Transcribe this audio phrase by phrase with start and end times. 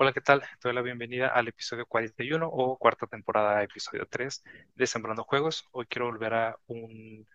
[0.00, 0.42] Hola, ¿qué tal?
[0.42, 4.44] Te doy la bienvenida al episodio 41 o cuarta temporada, episodio 3
[4.76, 5.66] de Sembrando Juegos.
[5.72, 7.26] Hoy quiero volver a un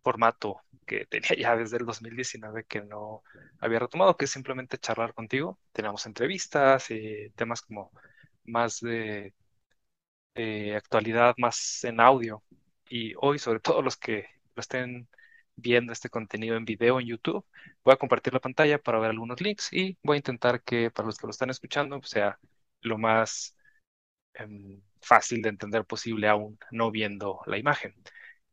[0.00, 3.24] formato que tenía ya desde el 2019 que no
[3.58, 5.58] había retomado, que es simplemente charlar contigo.
[5.72, 7.90] Tenemos entrevistas y temas como
[8.44, 9.34] más de,
[10.36, 12.44] de actualidad, más en audio.
[12.88, 15.08] Y hoy, sobre todo los que lo estén
[15.56, 17.44] viendo este contenido en video en YouTube.
[17.84, 21.06] Voy a compartir la pantalla para ver algunos links y voy a intentar que para
[21.06, 22.38] los que lo están escuchando pues, sea
[22.82, 23.56] lo más
[24.34, 27.94] em, fácil de entender posible aún no viendo la imagen.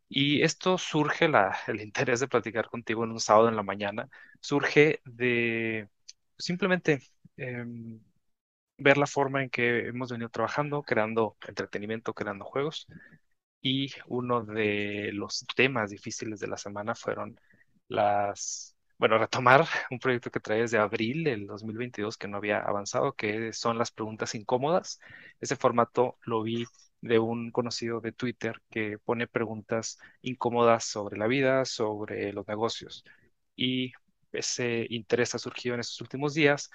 [0.09, 1.29] Y esto surge,
[1.67, 4.09] el interés de platicar contigo en un sábado en la mañana,
[4.41, 5.89] surge de
[6.37, 7.01] simplemente
[7.37, 8.01] em,
[8.77, 12.87] ver la forma en que hemos venido trabajando, creando entretenimiento, creando juegos
[13.61, 17.39] y uno de los temas difíciles de la semana fueron
[17.87, 23.13] las, bueno, retomar un proyecto que trae desde abril del 2022 que no había avanzado,
[23.13, 24.99] que son las preguntas incómodas.
[25.39, 26.65] Ese formato lo vi
[27.01, 33.03] de un conocido de Twitter que pone preguntas incómodas sobre la vida, sobre los negocios.
[33.55, 33.91] Y
[34.31, 36.69] ese interés ha surgido en estos últimos días,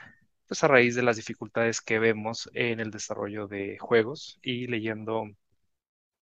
[0.46, 5.26] pues a raíz de las dificultades que vemos en el desarrollo de juegos y leyendo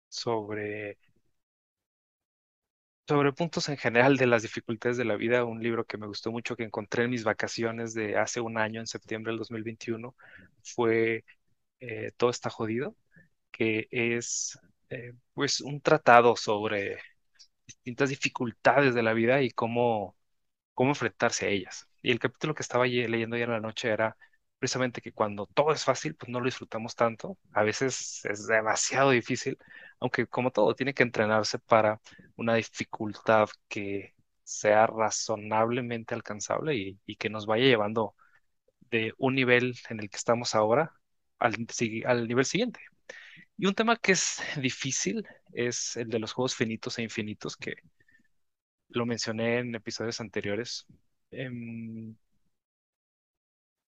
[0.09, 0.99] sobre,
[3.07, 6.31] sobre puntos en general de las dificultades de la vida, un libro que me gustó
[6.31, 10.15] mucho que encontré en mis vacaciones de hace un año, en septiembre del 2021,
[10.63, 11.25] fue
[11.81, 12.97] eh, Todo está jodido,
[13.53, 14.59] que es
[14.91, 16.99] eh, pues un tratado sobre
[17.67, 20.17] distintas dificultades de la vida y cómo,
[20.75, 21.89] cómo enfrentarse a ellas.
[22.03, 24.17] Y el capítulo que estaba leyendo ayer en la noche era
[24.59, 27.39] precisamente que cuando todo es fácil, pues no lo disfrutamos tanto.
[27.53, 29.59] A veces es demasiado difícil,
[30.01, 32.01] aunque como todo, tiene que entrenarse para
[32.37, 38.15] una dificultad que sea razonablemente alcanzable y, que nos vaya llevando
[38.91, 40.95] de un nivel en el que estamos ahora
[41.39, 41.57] al,
[42.07, 42.81] al nivel siguiente.
[43.57, 47.77] Y un tema que es difícil es el de los juegos finitos e infinitos, que
[48.89, 50.87] lo mencioné en episodios anteriores.
[51.31, 52.17] Em,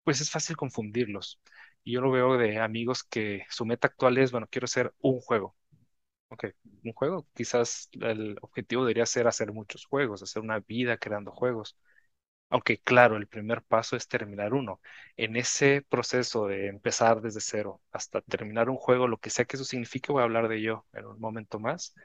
[0.03, 1.39] pues es fácil confundirlos.
[1.84, 5.19] Y yo lo veo de amigos que su meta actual es, bueno, quiero hacer un
[5.22, 5.56] juego.
[6.29, 6.45] Ok,
[6.84, 7.28] un juego.
[7.35, 11.78] Quizás el objetivo debería ser hacer muchos juegos, hacer una vida creando juegos.
[12.50, 14.81] Aunque claro, el primer paso es terminar uno.
[15.17, 19.57] En ese proceso de empezar desde cero hasta terminar un juego, lo que sea que
[19.57, 21.95] eso signifique, voy a hablar de ello en un momento más,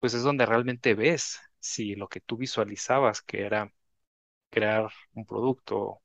[0.00, 3.72] pues es donde realmente ves si lo que tú visualizabas, que era
[4.50, 6.02] crear un producto,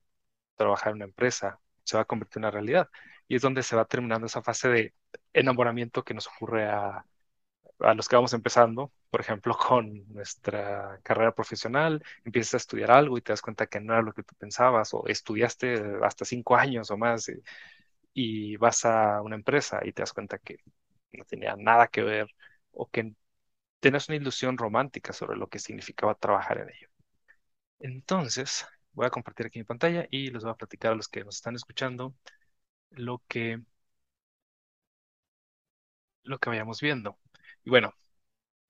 [0.58, 2.90] trabajar en una empresa, se va a convertir en una realidad.
[3.28, 4.94] Y es donde se va terminando esa fase de
[5.34, 7.06] enamoramiento que nos ocurre a,
[7.80, 13.18] a los que vamos empezando, por ejemplo, con nuestra carrera profesional, empiezas a estudiar algo
[13.18, 16.56] y te das cuenta que no era lo que tú pensabas, o estudiaste hasta cinco
[16.56, 17.42] años o más y,
[18.14, 20.58] y vas a una empresa y te das cuenta que
[21.12, 22.28] no tenía nada que ver
[22.72, 23.14] o que
[23.80, 26.88] tienes una ilusión romántica sobre lo que significaba trabajar en ello.
[27.80, 28.66] Entonces,
[28.98, 31.36] voy a compartir aquí mi pantalla y les voy a platicar a los que nos
[31.36, 32.14] están escuchando
[32.90, 33.60] lo que,
[36.24, 37.18] lo que vayamos viendo.
[37.64, 37.94] Y bueno,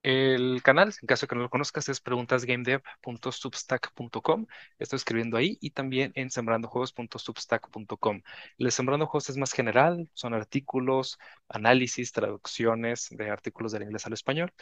[0.03, 4.47] el canal, en caso de que no lo conozcas, es preguntasgamedev.substack.com.
[4.79, 8.23] Estoy escribiendo ahí y también en sembrandojuegos.substack.com.
[8.59, 11.19] El de Sembrando Juegos es más general, son artículos,
[11.49, 14.53] análisis, traducciones de artículos del inglés al español.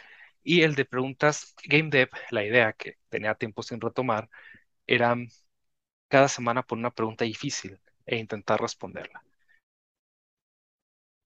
[0.43, 4.29] Y el de preguntas GameDev, la idea que tenía tiempo sin retomar,
[4.87, 5.15] era
[6.07, 9.23] cada semana poner una pregunta difícil e intentar responderla.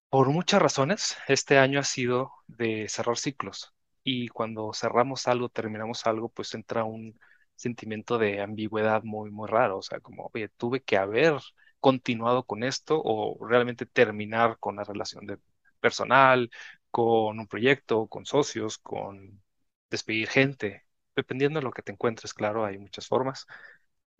[0.09, 6.05] Por muchas razones, este año ha sido de cerrar ciclos y cuando cerramos algo, terminamos
[6.05, 7.17] algo, pues entra un
[7.55, 11.35] sentimiento de ambigüedad muy, muy raro, o sea, como, oye, tuve que haber
[11.79, 15.37] continuado con esto o realmente terminar con la relación de
[15.79, 16.49] personal,
[16.89, 19.41] con un proyecto, con socios, con
[19.89, 23.45] despedir gente, dependiendo de lo que te encuentres, claro, hay muchas formas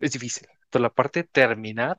[0.02, 0.48] es difícil.
[0.64, 1.96] Entonces, la parte terminar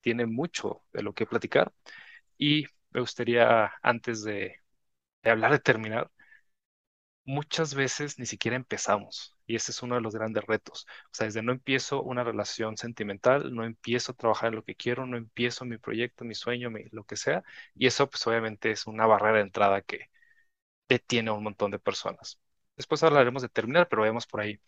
[0.00, 1.72] tiene mucho de lo que platicar
[2.38, 4.56] y me gustaría, antes de,
[5.24, 6.10] hablar de terminar,
[7.24, 10.86] muchas veces ni siquiera empezamos y ese es uno de los grandes retos.
[11.06, 14.74] O sea, desde no empiezo una relación sentimental, no empiezo a trabajar en lo que
[14.76, 17.42] quiero, no empiezo mi proyecto, mi sueño, lo que sea,
[17.74, 20.10] y eso pues obviamente es una barrera de entrada que
[20.88, 22.40] detiene a un montón de personas.
[22.76, 24.60] Después hablaremos de terminar, pero vayamos por ahí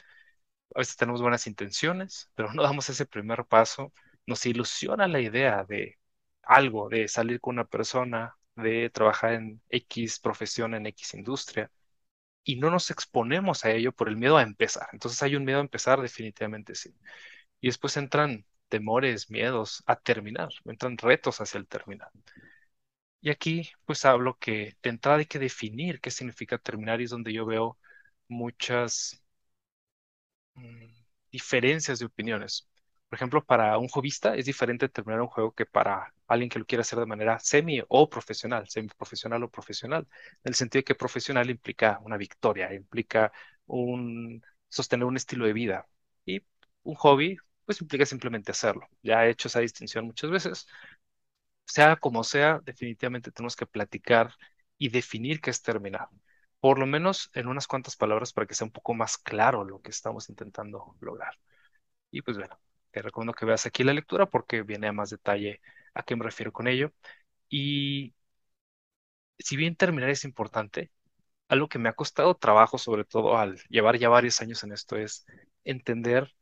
[0.74, 3.92] a veces tenemos buenas intenciones, pero no damos ese primer paso.
[4.26, 5.98] Nos ilusiona la idea de
[6.42, 11.70] algo, de salir con una persona, de trabajar en X profesión, en X industria,
[12.44, 14.88] y no nos exponemos a ello por el miedo a empezar.
[14.92, 16.94] Entonces hay un miedo a empezar, definitivamente sí.
[17.60, 22.10] Y después entran temores, miedos a terminar, entran retos hacia el terminar.
[23.20, 27.10] Y aquí pues hablo que de entrada hay que definir qué significa terminar y es
[27.10, 27.78] donde yo veo
[28.28, 29.21] muchas
[30.54, 30.86] mm,
[31.30, 32.68] diferencias de opiniones.
[33.08, 36.64] Por ejemplo, para un hobbyista es diferente terminar un juego que para alguien que lo
[36.66, 40.06] quiera hacer de manera semi o profesional, semi profesional o profesional,
[40.44, 43.32] en el sentido que profesional implica una victoria, implica
[43.66, 45.86] un sostener un estilo de vida
[46.24, 46.42] y
[46.84, 48.88] un hobby pues implica simplemente hacerlo.
[49.02, 50.66] Ya he hecho esa distinción muchas veces.
[51.66, 54.32] Sea como sea, definitivamente tenemos que platicar
[54.78, 56.08] y definir qué es terminar.
[56.62, 59.82] Por lo menos en unas cuantas palabras para que sea un poco más claro lo
[59.82, 61.38] que estamos intentando lograr.
[62.10, 62.58] Y pues bueno,
[62.92, 65.60] te recomiendo que veas aquí la lectura porque viene a más detalle
[65.94, 66.92] a qué me refiero con ello.
[67.50, 68.14] Y
[69.38, 70.90] si bien terminar es importante,
[71.48, 74.96] algo que me ha costado trabajo, sobre todo al llevar ya varios años en esto,
[74.96, 75.26] es
[75.64, 76.34] entender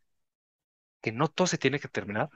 [1.00, 2.28] que no todo se tiene que terminar,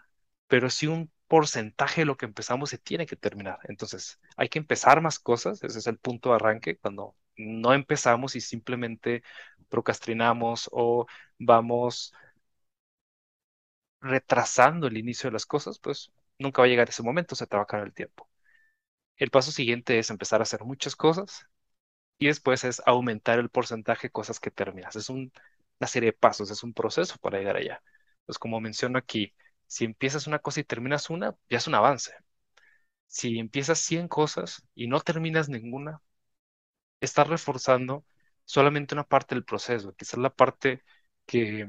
[0.49, 3.59] pero sí un porcentaje de lo que empezamos se tiene que terminar.
[3.65, 8.37] Entonces, hay que empezar más cosas, ese es el punto de arranque, cuando no empezamos
[8.37, 9.23] y simplemente
[9.69, 11.07] procrastinamos o
[11.39, 12.13] vamos
[14.01, 17.57] retrasando el inicio de las cosas, pues nunca va a llegar ese momento, se te
[17.57, 18.29] va a acabar el tiempo.
[19.17, 21.47] El paso siguiente es empezar a hacer muchas cosas
[22.19, 24.97] y después es aumentar el porcentaje de cosas que terminas.
[24.97, 25.31] Es una
[25.87, 27.83] serie de pasos, es un proceso para llegar allá.
[28.27, 29.35] Pues como menciono aquí,
[29.69, 32.13] si empiezas una cosa y terminas una, ya es un avance.
[33.07, 36.03] Si empiezas 100 cosas y no terminas ninguna,
[37.05, 38.05] estás reforzando
[38.45, 40.83] solamente una parte del proceso, quizás la parte
[41.27, 41.69] que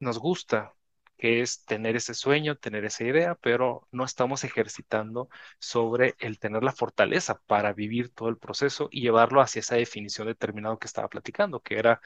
[0.00, 0.74] nos gusta,
[1.16, 5.28] que es tener ese sueño, tener esa idea, pero no estamos ejercitando
[5.58, 10.26] sobre el tener la fortaleza para vivir todo el proceso y llevarlo hacia esa definición
[10.26, 12.00] determinada que estaba platicando, que era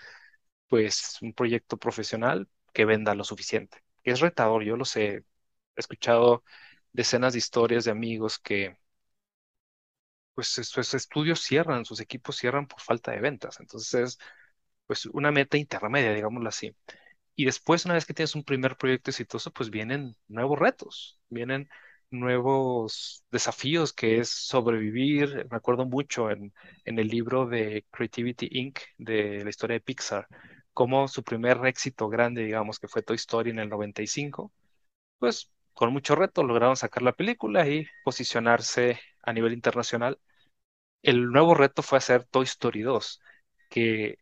[0.69, 3.85] pues un proyecto profesional que venda lo suficiente.
[4.05, 5.25] Es retador, yo lo sé.
[5.77, 6.45] He escuchado
[6.93, 8.79] decenas de historias de amigos que
[10.37, 13.61] pues sus estudios cierran, sus equipos cierran por falta de ventas.
[13.61, 14.19] Entonces,
[14.87, 16.75] pues una meta intermedia, digámoslo así.
[17.37, 21.69] Y después, una vez que tienes un primer proyecto exitoso, pues vienen nuevos retos, vienen
[22.11, 25.47] nuevos desafíos que es sobrevivir.
[25.51, 26.53] Me acuerdo mucho en,
[26.85, 28.81] en el libro de Creativity Inc.
[28.99, 30.29] de la historia de Pixar,
[30.73, 34.53] como su primer éxito grande, digamos, que fue Toy Story en el 95,
[35.19, 40.19] pues con mucho reto lograron sacar la película y posicionarse a nivel internacional.
[41.07, 43.21] El nuevo reto fue hacer Toy Story 2,
[43.71, 44.19] que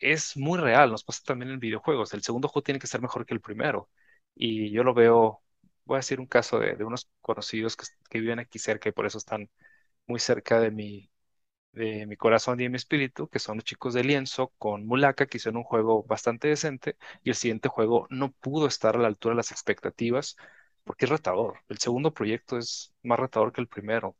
[0.00, 2.14] es muy real, nos pasa también en videojuegos.
[2.14, 3.90] El segundo juego tiene que ser mejor que el primero.
[4.34, 5.42] Y yo lo veo,
[5.84, 9.18] voy a decir un caso de, unos conocidos que, viven aquí cerca y por eso
[9.18, 9.50] están
[10.06, 11.10] muy cerca de mi,
[11.72, 15.26] de mi corazón y de mi espíritu, que son los chicos de Lienzo con Mulaka,
[15.26, 19.08] que hicieron un juego bastante decente, y el siguiente juego no pudo estar a la
[19.08, 20.36] altura de las expectativas,
[20.84, 21.60] porque es retador.
[21.68, 24.16] El segundo proyecto es más retador que el primero.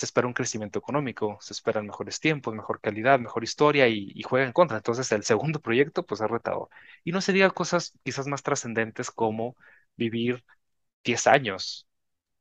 [0.00, 4.46] Se espera un crecimiento económico, se esperan mejores tiempos, mejor calidad, mejor historia y, juega
[4.46, 4.78] en contra.
[4.78, 6.70] Entonces el segundo proyecto pues es retador.
[7.04, 9.56] Y no sería cosas quizás más trascendentes como
[9.96, 10.42] vivir
[11.04, 11.86] 10 años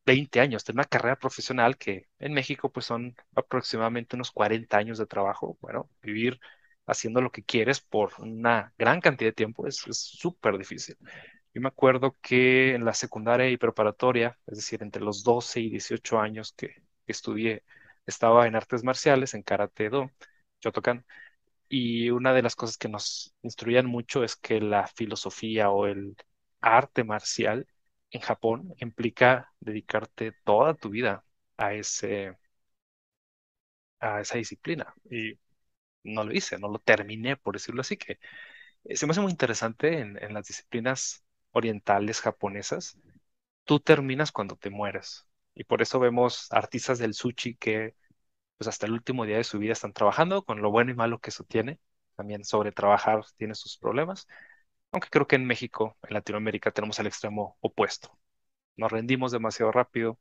[0.05, 4.97] 20 años, tener una carrera profesional que en México pues son aproximadamente unos 40 años
[4.97, 5.57] de trabajo.
[5.61, 6.39] Bueno, vivir
[6.85, 10.97] haciendo lo que quieres por una gran cantidad de tiempo es súper difícil.
[11.53, 15.69] Yo me acuerdo que en la secundaria y preparatoria, es decir, entre los 12 y
[15.69, 16.75] 18 años que,
[17.11, 17.63] estudié,
[18.05, 20.11] estaba en artes marciales, en karate do,
[20.61, 21.05] Shotokan,
[21.69, 26.15] y una de las cosas que nos instruían mucho es que la filosofía o el
[26.61, 27.67] arte marcial
[28.11, 31.23] en Japón implica dedicarte toda tu vida
[31.57, 32.37] a ese,
[33.99, 34.93] a esa disciplina.
[35.09, 35.33] Y
[36.03, 38.19] no lo hice, no lo terminé, por decirlo así, que
[38.95, 42.99] se me hace muy interesante en, en las disciplinas orientales japonesas.
[43.65, 45.28] Tú terminas cuando te mueres.
[45.59, 47.95] Y por eso vemos artistas del sushi que
[48.57, 51.19] pues hasta el último día de su vida están trabajando con lo bueno y malo
[51.19, 51.79] que eso tiene.
[52.15, 54.27] También sobre trabajar tiene sus problemas.
[54.91, 58.17] Aunque creo que en México, en Latinoamérica, tenemos el extremo opuesto.
[58.77, 60.19] Nos rendimos demasiado rápido.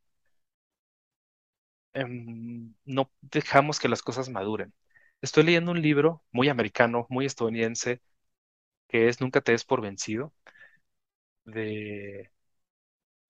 [1.94, 4.72] Em, no dejamos que las cosas maduren.
[5.20, 8.00] Estoy leyendo un libro muy americano, muy estadounidense,
[8.88, 10.34] que es Nunca te des por vencido,
[11.44, 12.30] de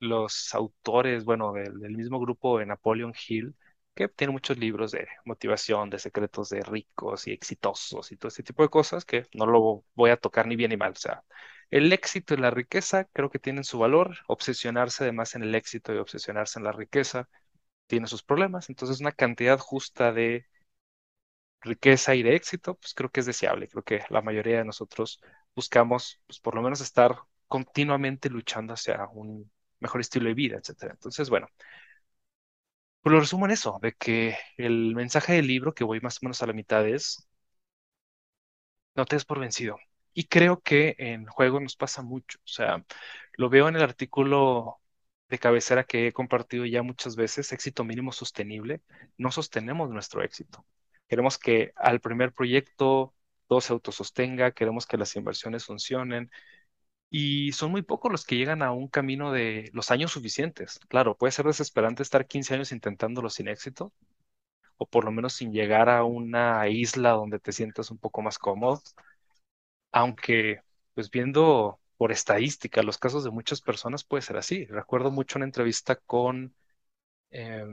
[0.01, 3.55] los autores, bueno, del, mismo grupo de Napoleon Hill,
[3.95, 8.43] que tiene muchos libros de motivación, de secretos de ricos y exitosos y todo ese
[8.43, 10.93] tipo de cosas que no lo voy a tocar ni bien ni mal.
[10.93, 11.25] O sea,
[11.71, 14.19] el éxito y la riqueza creo que tienen su valor.
[14.29, 17.29] Obsesionarse además en el éxito y obsesionarse en la riqueza
[17.87, 18.69] tiene sus problemas.
[18.71, 20.47] Entonces, una cantidad justa de
[21.61, 23.69] riqueza y de éxito, pues creo que es deseable.
[23.69, 25.21] Creo que la mayoría de nosotros
[25.55, 27.17] buscamos, pues por lo menos estar
[27.49, 29.51] continuamente luchando hacia un
[29.81, 30.93] mejor estilo de vida, etcétera.
[30.93, 31.49] Entonces, bueno,
[33.03, 36.21] pues lo resumo en eso, de que el mensaje del libro, que voy más o
[36.23, 37.29] menos a la mitad, es
[38.95, 39.79] no te des por vencido.
[40.15, 42.39] Y creo que en juego nos pasa mucho.
[42.41, 42.85] O sea,
[43.35, 44.81] lo veo en el artículo
[45.29, 48.83] de cabecera que he compartido ya muchas veces, éxito mínimo sostenible.
[49.17, 50.67] No sostenemos nuestro éxito.
[51.09, 53.15] Queremos que al primer proyecto
[53.47, 56.31] todo se autosostenga, queremos que las inversiones funcionen.
[57.11, 60.79] Y son muy pocos los que llegan a un camino de los años suficientes.
[60.89, 63.93] Claro, puede ser desesperante estar 15 años intentándolo sin éxito,
[64.79, 68.39] o por lo menos sin llegar a una isla donde te sientas un poco más
[68.39, 68.83] cómodo,
[69.93, 70.61] aunque
[70.95, 74.65] pues viendo por estadística los casos de muchas personas puede ser así.
[74.67, 76.55] Recuerdo mucho una entrevista con,
[77.31, 77.65] eh,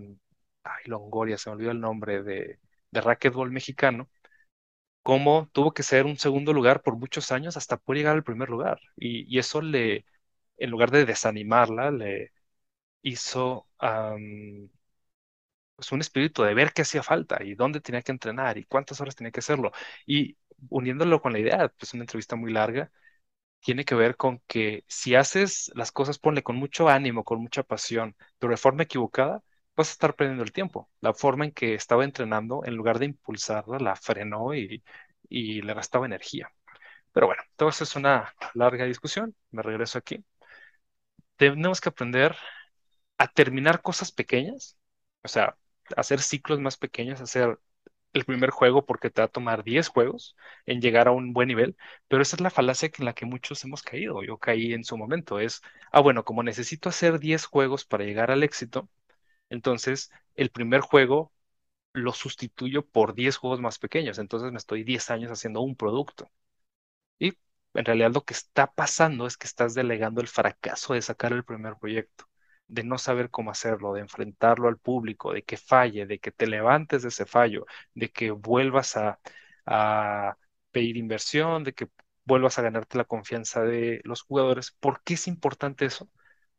[0.64, 2.60] ay, Longoria, se me olvidó el nombre, de,
[2.92, 4.10] de racquetball mexicano,
[5.06, 8.50] cómo tuvo que ser un segundo lugar por muchos años hasta poder llegar al primer
[8.52, 8.82] lugar.
[8.98, 10.06] Y, y eso le,
[10.58, 12.34] en lugar de desanimarla, le
[13.04, 13.68] hizo
[15.76, 19.02] pues un espíritu de ver qué hacía falta y dónde tenía que entrenar y cuántas
[19.02, 19.72] horas tenía que hacerlo.
[20.06, 20.38] Y
[20.70, 22.92] uniéndolo con la idea, pues una entrevista muy larga,
[23.62, 27.64] tiene que ver con que si haces las cosas, ponle con mucho ánimo, con mucha
[27.64, 29.44] pasión, pero de forma equivocada,
[29.76, 30.90] vas a estar perdiendo el tiempo.
[31.02, 34.84] La forma en que estaba entrenando, en lugar de impulsarla, la frenó y,
[35.30, 36.50] le gastaba energía.
[37.14, 39.36] Pero bueno, todo eso es una larga discusión.
[39.52, 40.24] Me regreso aquí.
[41.38, 42.36] Tenemos que aprender
[43.18, 44.78] a terminar cosas pequeñas,
[45.24, 45.58] o sea,
[45.98, 47.60] hacer ciclos más pequeños, hacer
[48.14, 51.48] el primer juego porque te va a tomar 10 juegos en llegar a un buen
[51.50, 51.78] nivel,
[52.08, 54.24] pero esa es la falacia en la que muchos hemos caído.
[54.24, 55.40] Yo caí en su momento.
[55.40, 58.90] Es, ah, bueno, como necesito hacer 10 juegos para llegar al éxito,
[59.50, 61.32] entonces el primer juego
[61.94, 64.20] lo sustituyo por 10 juegos más pequeños.
[64.20, 66.30] Entonces me estoy 10 años haciendo un producto.
[67.20, 67.34] Y
[67.74, 71.46] en realidad lo que está pasando es que estás delegando el fracaso de sacar el
[71.46, 72.26] primer proyecto
[72.68, 76.48] de no saber cómo hacerlo, de enfrentarlo al público, de que falle, de que te
[76.48, 79.20] levantes de ese fallo, de que vuelvas a,
[80.72, 81.88] pedir inversión, de que
[82.26, 84.72] vuelvas a ganarte la confianza de los jugadores.
[84.80, 86.10] ¿Por qué es importante eso?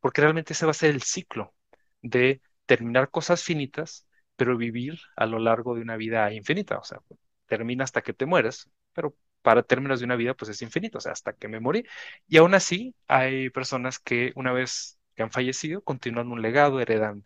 [0.00, 1.54] Porque realmente ese va a ser el ciclo
[2.02, 4.06] de terminar cosas finitas,
[4.36, 6.78] pero vivir a lo largo de una vida infinita.
[6.78, 7.00] O sea,
[7.46, 11.00] termina hasta que te mueres, pero para términos de una vida, pues es infinito, o
[11.00, 11.84] sea, hasta que me morí.
[12.28, 17.24] Y aún así, hay personas que una vez que han fallecido continúan un legado, heredan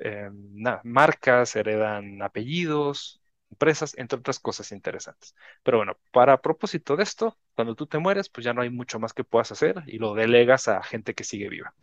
[0.00, 0.30] eh,
[0.84, 5.34] marcas, heredan apellidos, empresas, entre otras cosas interesantes.
[5.62, 8.98] Pero bueno, para propósito de esto, cuando tú te mueres, pues ya no hay mucho
[8.98, 11.74] más que puedas hacer y lo delegas a gente que sigue viva.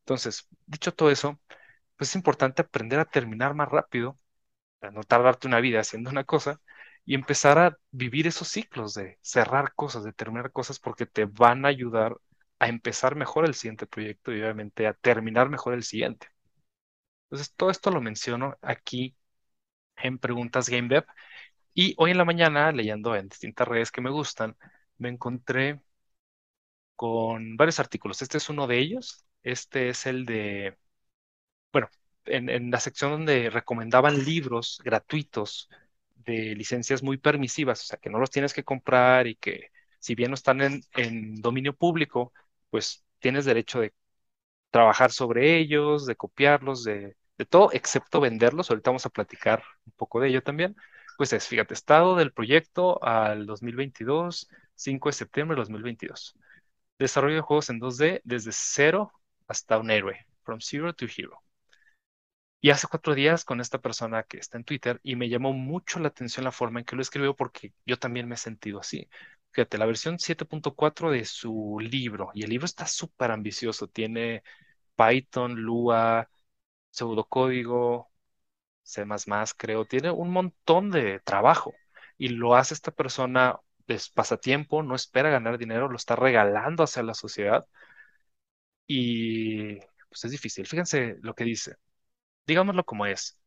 [0.00, 1.40] Entonces, dicho todo eso,
[1.96, 4.18] pues es importante aprender a terminar más rápido,
[4.82, 6.60] a no tardarte una vida haciendo una cosa
[7.04, 11.64] y empezar a vivir esos ciclos de cerrar cosas, de terminar cosas porque te van
[11.64, 12.16] a ayudar
[12.58, 16.28] a empezar mejor el siguiente proyecto y obviamente a terminar mejor el siguiente.
[17.24, 19.16] Entonces, todo esto lo menciono aquí
[19.96, 21.06] en Preguntas GameDev.
[21.74, 24.56] Y hoy en la mañana, leyendo en distintas redes que me gustan,
[24.98, 25.80] me encontré
[26.96, 28.22] con varios artículos.
[28.22, 29.24] Este es uno de ellos.
[29.42, 30.76] Este es el de,
[31.74, 31.90] bueno,
[32.26, 35.68] en, la sección donde recomendaban libros gratuitos
[36.16, 40.14] de licencias muy permisivas, o sea, que no los tienes que comprar y que si
[40.14, 42.32] bien no están en, en dominio público,
[42.70, 43.92] pues tienes derecho de
[44.70, 47.16] trabajar sobre ellos, de copiarlos, de,
[47.50, 48.70] todo, excepto venderlos.
[48.70, 50.76] Ahorita vamos a platicar un poco de ello también.
[51.16, 56.36] Pues es, fíjate, estado del proyecto al 2022, 5 de septiembre de 2022.
[56.98, 59.12] Desarrollo de juegos en 2D desde cero
[59.48, 61.44] hasta un héroe, from zero to hero.
[62.64, 66.00] Y hace cuatro días con esta persona que está en Twitter y me llamó mucho
[66.00, 69.06] la atención la forma en que lo escribió porque yo también me he sentido así.
[69.50, 74.42] Fíjate, la versión 7.4 de su libro, y el libro está súper ambicioso, tiene
[74.96, 76.30] Python, Lua,
[76.90, 78.10] pseudocódigo,
[78.82, 79.04] C++,
[79.58, 81.74] creo, tiene un montón de trabajo
[82.18, 87.02] y lo hace esta persona de pasatiempo, no espera ganar dinero, lo está regalando hacia
[87.02, 87.66] la sociedad
[88.86, 89.78] y
[90.08, 90.66] pues es difícil.
[90.66, 91.76] Fíjense lo que dice,
[92.46, 93.38] digámoslo como es.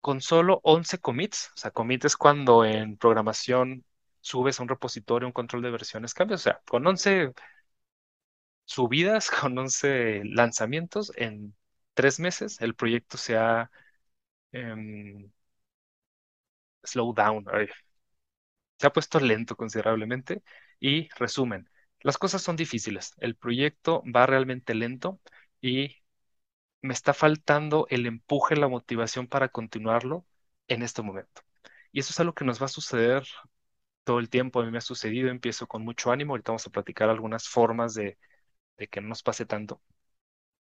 [0.00, 3.84] Con solo 11 commits, o sea, commit es cuando en programación
[4.20, 6.40] subes a un repositorio un control de versiones, cambios.
[6.42, 7.32] O sea, con 11
[8.64, 11.54] subidas, con 11 lanzamientos, en
[11.94, 13.70] tres meses el proyecto se ha
[14.52, 15.30] em,
[16.84, 17.44] slow down,
[18.78, 20.42] se ha puesto lento considerablemente.
[20.80, 21.68] Y resumen,
[22.00, 25.20] las cosas son difíciles, el proyecto va realmente lento
[25.60, 25.96] y
[26.84, 30.26] me está faltando el empuje, la motivación para continuarlo
[30.68, 31.42] en este momento.
[31.92, 33.24] Y eso es algo que nos va a suceder
[34.04, 36.70] todo el tiempo, a mí me ha sucedido, empiezo con mucho ánimo, ahorita vamos a
[36.70, 38.18] platicar algunas formas de,
[38.90, 39.82] que no nos pase tanto,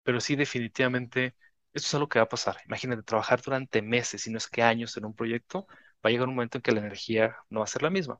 [0.03, 1.35] pero sí definitivamente
[1.73, 2.57] esto es algo que va a pasar.
[2.65, 5.67] Imagínate trabajar durante meses, si no es que años en un proyecto,
[6.05, 8.19] va a llegar un momento en que la energía no va a ser la misma.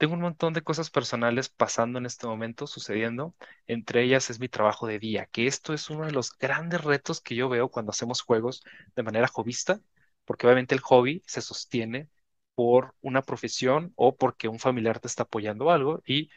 [0.00, 3.34] Tengo un montón de cosas personales pasando en este momento, sucediendo.
[3.68, 7.20] Entre ellas es mi trabajo de día, que esto es uno de los grandes retos
[7.20, 8.64] que yo veo cuando hacemos juegos
[8.96, 9.80] de manera hobbyista,
[10.24, 12.08] porque obviamente el hobby se sostiene
[12.54, 16.30] por una profesión o porque un familiar te está apoyando algo y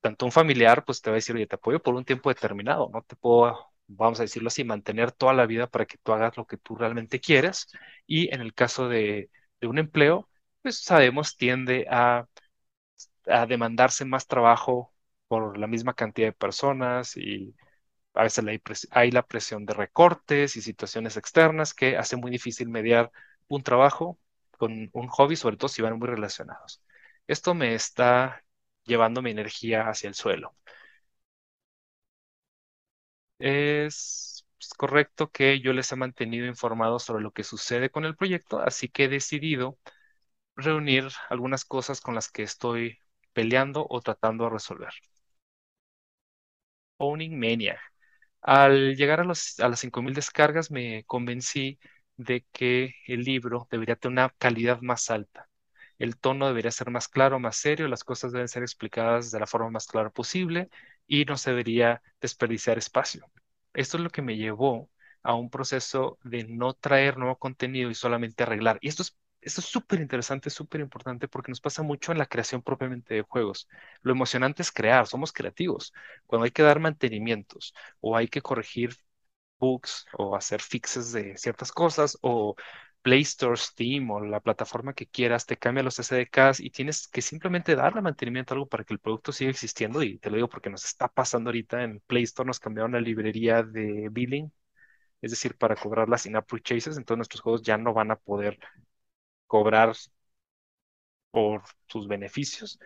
[0.00, 2.90] tanto un familiar pues te va a decir, oye, te apoyo por un tiempo determinado,
[2.92, 3.56] no te puedo,
[3.86, 6.74] vamos a decirlo así, mantener toda la vida para que tú hagas lo que tú
[6.76, 7.68] realmente quieres.
[8.06, 9.30] Y en el caso de,
[9.60, 10.28] de un empleo,
[10.62, 12.26] pues sabemos, tiende a,
[13.26, 14.92] a demandarse más trabajo
[15.28, 17.54] por la misma cantidad de personas y
[18.14, 18.44] a veces
[18.90, 23.10] hay, la presión de recortes y situaciones externas que hace muy difícil mediar
[23.48, 24.18] un trabajo
[24.58, 26.82] con un hobby, sobre todo si van muy relacionados.
[27.26, 28.44] Esto me está
[28.84, 30.54] llevando mi energía hacia el suelo.
[33.38, 38.60] Es correcto que yo les he mantenido informados sobre lo que sucede con el proyecto,
[38.60, 39.78] así que he decidido
[40.56, 43.00] reunir algunas cosas con las que estoy
[43.32, 44.92] peleando o tratando de resolver.
[46.98, 47.78] Owning Mania.
[48.42, 51.78] Al llegar a, los, a las 5.000 descargas me convencí
[52.16, 55.48] de que el libro debería tener una calidad más alta.
[55.98, 59.46] El tono debería ser más claro, más serio, las cosas deben ser explicadas de la
[59.46, 60.70] forma más clara posible
[61.06, 63.26] y no se debería desperdiciar espacio.
[63.74, 64.90] Esto es lo que me llevó
[65.22, 68.78] a un proceso de no traer nuevo contenido y solamente arreglar.
[68.82, 72.26] Y esto es esto es súper interesante, súper importante porque nos pasa mucho en la
[72.26, 73.68] creación propiamente de juegos.
[74.02, 75.92] Lo emocionante es crear, somos creativos.
[76.26, 78.96] Cuando hay que dar mantenimientos o hay que corregir
[79.58, 82.54] bugs o hacer fixes de ciertas cosas o
[83.02, 87.20] Play Store, Steam o la plataforma que quieras te cambia los SDKs y tienes que
[87.22, 90.02] simplemente darle mantenimiento a algo para que el producto siga existiendo.
[90.02, 93.00] Y te lo digo porque nos está pasando ahorita en Play Store, nos cambiaron la
[93.00, 94.52] librería de billing,
[95.22, 98.58] es decir, para cobrar las in-app purchases, entonces nuestros juegos ya no van a poder
[99.52, 99.92] cobrar
[101.30, 102.78] por sus beneficios.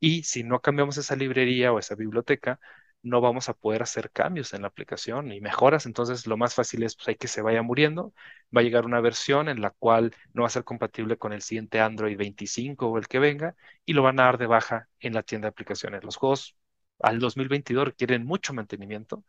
[0.00, 2.60] Y si no cambiamos esa librería o esa biblioteca,
[3.02, 5.86] no vamos a poder hacer cambios en la aplicación y mejoras.
[5.86, 8.14] Entonces, lo más fácil es pues, hay que se vaya muriendo.
[8.56, 11.42] Va a llegar una versión en la cual no va a ser compatible con el
[11.42, 15.14] siguiente Android 25 o el que venga y lo van a dar de baja en
[15.14, 16.04] la tienda de aplicaciones.
[16.04, 16.56] Los juegos
[17.00, 19.24] al 2022 requieren mucho mantenimiento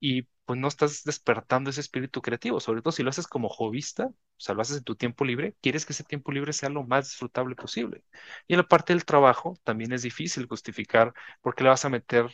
[0.00, 4.06] y pues no estás despertando ese espíritu creativo, sobre todo si lo haces como hobbyista,
[4.06, 6.84] o sea, lo haces en tu tiempo libre, quieres que ese tiempo libre sea lo
[6.84, 8.04] más disfrutable posible.
[8.48, 11.88] Y en la parte del trabajo también es difícil justificar por qué le vas a
[11.90, 12.30] meter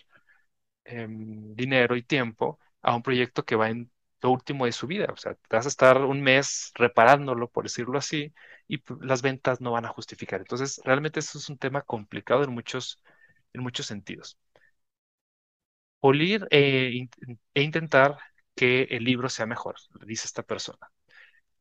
[0.85, 3.91] em, dinero y tiempo a un proyecto que va en
[4.23, 7.99] lo último de su vida, o sea, vas a estar un mes reparándolo, por decirlo
[7.99, 8.33] así,
[8.67, 10.41] y pues, las ventas no van a justificar.
[10.41, 13.03] Entonces, realmente eso es un tema complicado en muchos,
[13.53, 14.39] en muchos sentidos
[16.01, 17.09] pulir e,
[17.55, 18.19] e intentar
[18.55, 20.91] que el libro sea mejor, dice esta persona.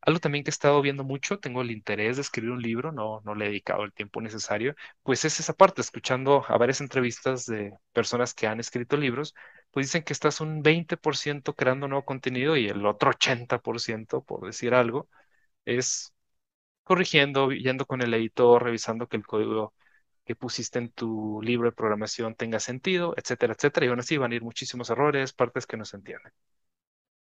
[0.01, 3.21] Algo también que he estado viendo mucho, tengo el interés de escribir un libro, no,
[3.25, 7.45] no le he dedicado el tiempo necesario, pues es esa parte, escuchando a varias entrevistas
[7.47, 9.33] de personas que han escrito libros,
[9.71, 14.75] pues dicen que estás un 20% creando nuevo contenido y el otro 80%, por decir
[14.75, 15.09] algo,
[15.65, 16.13] es
[16.83, 19.73] corrigiendo, yendo con el editor, revisando que el código
[20.25, 23.85] que pusiste en tu libro de programación tenga sentido, etcétera, etcétera.
[23.85, 26.33] Y aún así van a ir muchísimos errores, partes que no se entienden.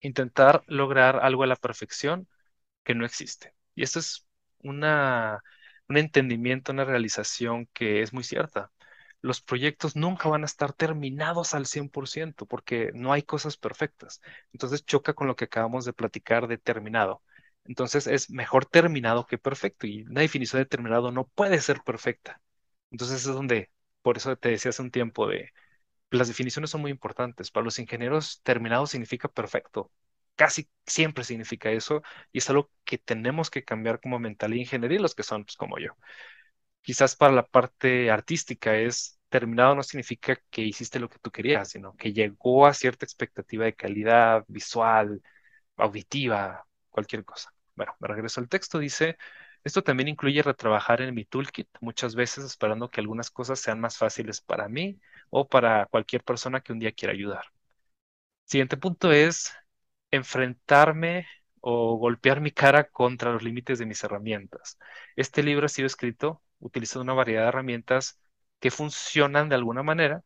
[0.01, 2.29] Intentar lograr algo a la perfección
[2.85, 3.55] que no existe.
[3.75, 4.27] Y esto es
[4.63, 8.71] un entendimiento, una realización que es muy cierta.
[9.21, 14.21] Los proyectos nunca van a estar terminados al 100% porque no hay cosas perfectas.
[14.53, 17.23] Entonces choca con lo que acabamos de platicar de terminado.
[17.65, 22.41] Entonces es mejor terminado que perfecto y una definición de terminado no puede ser perfecta.
[22.90, 23.70] Entonces es donde,
[24.03, 25.51] por eso te decía hace un tiempo de,
[26.11, 27.51] las definiciones son muy importantes.
[27.51, 29.92] Para los ingenieros, terminado significa perfecto.
[30.37, 35.14] Casi siempre significa eso y es algo que tenemos que cambiar como mentalidad ingeniería los
[35.14, 35.96] que son pues, como yo.
[36.83, 41.70] Quizás para la parte artística es terminado no significa que hiciste lo que tú querías,
[41.70, 45.22] sino que llegó a cierta expectativa de calidad visual,
[45.77, 47.53] auditiva, cualquier cosa.
[47.77, 48.79] Bueno, me regreso al texto.
[48.79, 49.18] Dice,
[49.69, 53.97] esto también incluye retrabajar en mi toolkit, muchas veces esperando que algunas cosas sean más
[53.99, 54.99] fáciles para mí
[55.31, 57.45] o para cualquier persona que un día quiera ayudar.
[58.45, 59.53] Siguiente punto es
[60.11, 61.27] enfrentarme
[61.61, 64.79] o golpear mi cara contra los límites de mis herramientas.
[65.17, 68.21] Este libro ha sido escrito utilizando una variedad de herramientas
[68.61, 70.25] que funcionan de alguna manera,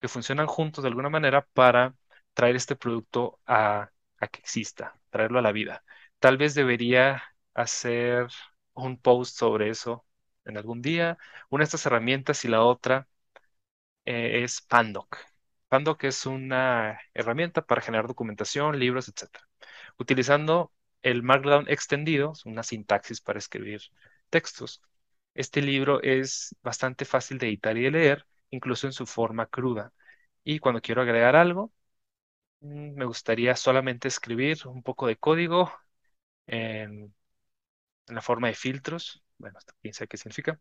[0.00, 1.94] que funcionan juntos de alguna manera para
[2.34, 5.84] traer este producto a, a que exista, traerlo a la vida.
[6.20, 7.22] Tal vez debería
[7.54, 8.28] hacer
[8.76, 10.06] un post sobre eso
[10.44, 11.18] en algún día.
[11.50, 13.08] Una de estas herramientas y la otra
[14.04, 15.18] eh, es Pandoc.
[15.68, 19.40] Pandoc es una herramienta para generar documentación, libros, etc.
[19.98, 23.82] Utilizando el Markdown extendido, una sintaxis para escribir
[24.30, 24.82] textos.
[25.34, 29.92] Este libro es bastante fácil de editar y de leer, incluso en su forma cruda.
[30.44, 31.72] Y cuando quiero agregar algo,
[32.60, 35.72] mm, me gustaría solamente escribir un poco de código
[38.08, 39.22] en la forma de filtros.
[39.38, 40.58] Bueno, quién qué significa.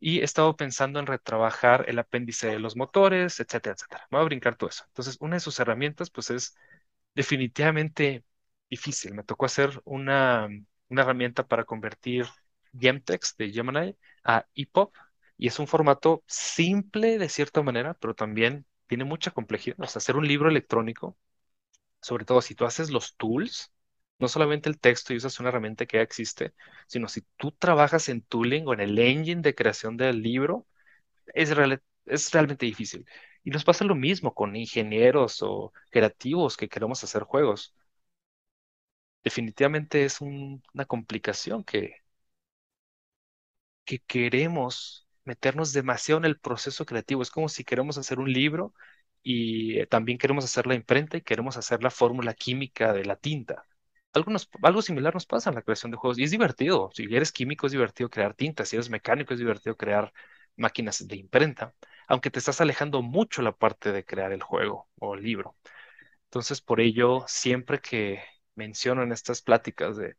[0.00, 4.06] Y he estado pensando en retrabajar el apéndice de los motores, etcétera, etcétera.
[4.10, 4.84] Voy a brincar todo eso.
[4.88, 6.56] Entonces, una de sus herramientas, pues es
[7.14, 8.24] definitivamente
[8.70, 9.14] difícil.
[9.14, 10.48] Me tocó hacer una,
[10.88, 12.26] una herramienta para convertir
[12.78, 14.92] Gemtext de Gemini a EPUB
[15.38, 19.76] y es un formato simple de cierta manera, pero también tiene mucha complejidad.
[19.80, 21.16] O sea, hacer un libro electrónico,
[22.00, 23.72] sobre todo si tú haces los tools,
[24.18, 26.54] no solamente el texto y usas una herramienta que ya existe,
[26.86, 30.66] sino si tú trabajas en tooling o en el engine de creación del libro,
[31.34, 31.52] es,
[32.06, 33.06] es realmente difícil.
[33.44, 37.74] Y nos pasa lo mismo con ingenieros o creativos que queremos hacer juegos.
[39.22, 41.96] Definitivamente es una complicación que,
[43.84, 47.22] que queremos meternos demasiado en el proceso creativo.
[47.22, 48.74] Es como si queremos hacer un libro
[49.22, 53.16] y eh, también queremos hacer la imprenta y queremos hacer la fórmula química de la
[53.16, 53.64] tinta.
[54.16, 56.90] Algunos, algo similar nos pasa en la creación de juegos y es divertido.
[56.94, 60.12] Si eres químico es divertido crear tinta, si eres mecánico es divertido crear
[60.56, 61.74] máquinas de imprenta,
[62.08, 65.56] aunque te estás alejando mucho la parte de crear el juego o el libro.
[66.26, 68.22] Entonces, por ello, siempre que
[68.56, 70.16] menciono en estas pláticas de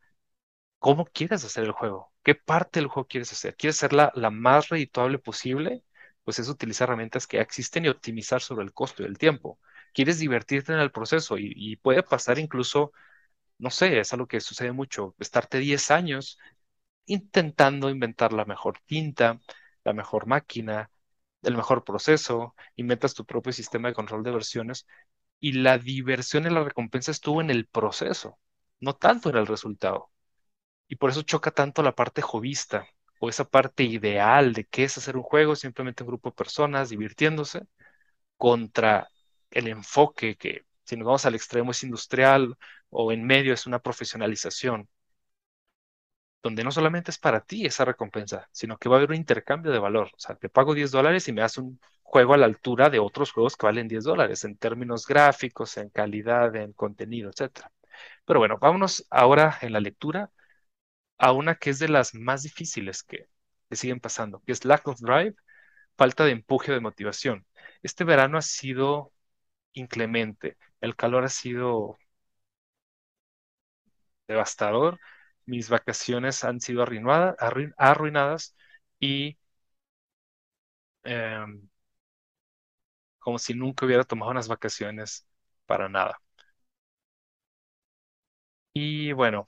[0.78, 3.56] cómo quieres hacer el juego, qué parte del juego quieres hacer.
[3.56, 5.82] ¿Quieres hacerla la más redituable posible?
[6.24, 9.58] Pues es utilizar herramientas que existen y optimizar sobre el costo y el tiempo.
[9.94, 11.36] ¿Quieres divertirte en el proceso?
[11.38, 12.92] Y puede pasar incluso,
[13.58, 16.38] no sé, es algo que sucede mucho, estarte 10 años
[17.06, 19.40] intentando inventar la mejor tinta,
[19.84, 20.90] la mejor máquina,
[21.42, 24.86] el mejor proceso, inventas tu propio sistema de control de versiones
[25.40, 28.38] y la diversión y la recompensa estuvo en el proceso,
[28.80, 30.10] no tanto en el resultado.
[30.88, 32.86] Y por eso choca tanto la parte jovista
[33.20, 36.90] o esa parte ideal de qué es hacer un juego, simplemente un grupo de personas
[36.90, 37.62] divirtiéndose,
[38.36, 39.08] contra
[39.50, 42.56] el enfoque que, si nos vamos al extremo, es industrial
[42.90, 44.88] o en medio es una profesionalización,
[46.42, 49.72] donde no solamente es para ti esa recompensa, sino que va a haber un intercambio
[49.72, 50.10] de valor.
[50.14, 52.98] O sea, te pago 10 dólares y me das un juego a la altura de
[53.00, 57.70] otros juegos que valen 10 dólares en términos gráficos, en calidad, en contenido, etc.
[58.24, 60.30] Pero bueno, vámonos ahora en la lectura
[61.18, 63.28] a una que es de las más difíciles que,
[63.70, 65.34] siguen pasando, que es lack of drive,
[65.96, 67.46] falta de empuje de motivación.
[67.82, 69.12] Este verano ha sido
[69.72, 71.98] inclemente, el calor ha sido
[74.28, 75.00] devastador,
[75.46, 78.54] mis vacaciones han sido arruinadas,
[79.00, 79.38] y
[81.04, 81.68] em,
[83.18, 85.26] como si nunca hubiera tomado unas vacaciones
[85.66, 86.20] para nada.
[88.72, 89.46] Y bueno,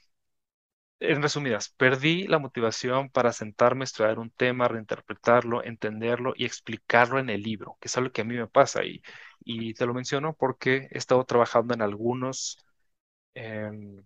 [1.00, 7.30] en resumidas, perdí la motivación para sentarme, estudiar un tema, reinterpretarlo, entenderlo y explicarlo en
[7.30, 9.02] el libro, que es algo que a mí me pasa y,
[9.40, 12.58] y te lo menciono porque he estado trabajando en algunos,
[13.34, 14.04] em,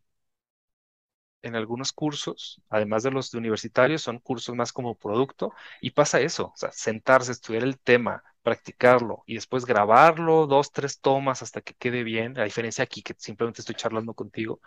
[1.44, 6.46] en algunos cursos, además de los universitarios, son cursos más como producto y pasa eso,
[6.54, 11.74] o sea, sentarse, estudiar el tema, practicarlo y después grabarlo, dos, tres tomas hasta que
[11.74, 14.60] quede bien, a diferencia aquí que simplemente estoy charlando contigo,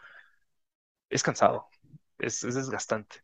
[1.10, 1.68] es cansado
[2.20, 3.24] es, desgastante.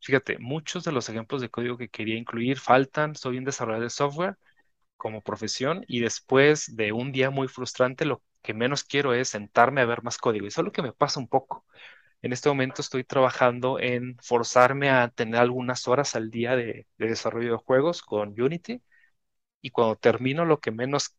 [0.00, 3.16] Fíjate, muchos de los ejemplos de código que quería incluir faltan.
[3.16, 4.38] Soy un desarrollador de software
[4.98, 9.80] como profesión y después de un día muy frustrante, lo que menos quiero es sentarme
[9.82, 10.46] a ver más código.
[10.46, 11.66] Y eso es lo que me pasa un poco.
[12.22, 17.06] En este momento estoy trabajando en forzarme a tener algunas horas al día de, de
[17.08, 18.82] desarrollo de juegos con Unity.
[19.62, 21.16] Y cuando termino, lo que menos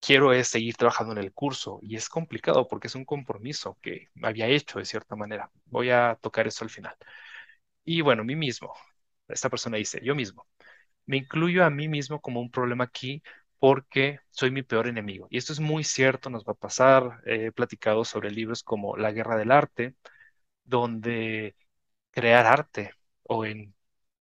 [0.00, 4.08] quiero es seguir trabajando en el curso y es complicado porque es un compromiso que
[4.22, 5.50] había hecho de cierta manera.
[5.66, 6.96] Voy a tocar eso al final.
[7.84, 8.72] Y bueno, mí mismo.
[9.28, 10.46] Esta persona dice, yo mismo.
[11.06, 13.22] Me incluyo a mí mismo como un problema aquí
[13.58, 15.26] porque soy mi peor enemigo.
[15.30, 17.22] Y esto es muy cierto, nos va a pasar.
[17.26, 19.96] He platicado sobre libros como La Guerra del Arte,
[20.64, 21.56] donde
[22.12, 22.92] crear arte
[23.24, 23.74] o en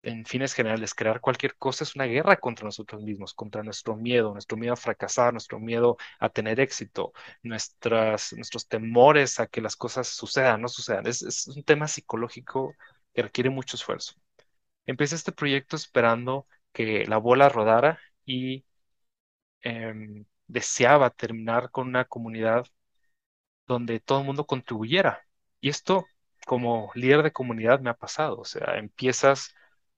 [0.06, 4.32] en fines generales, crear cualquier cosa es una guerra contra nosotros mismos, contra nuestro miedo,
[4.32, 9.76] nuestro miedo a fracasar, nuestro miedo a tener éxito, nuestras, nuestros temores a que las
[9.76, 11.06] cosas sucedan, no sucedan.
[11.06, 12.74] Es, un tema psicológico
[13.12, 14.14] que requiere mucho esfuerzo.
[14.86, 18.64] Empecé este proyecto esperando que la bola rodara y
[19.62, 22.66] em, deseaba terminar con una comunidad
[23.66, 25.26] donde todo el mundo contribuyera.
[25.60, 26.06] Y esto,
[26.46, 28.38] como líder de comunidad, me ha pasado.
[28.40, 29.54] O sea, empiezas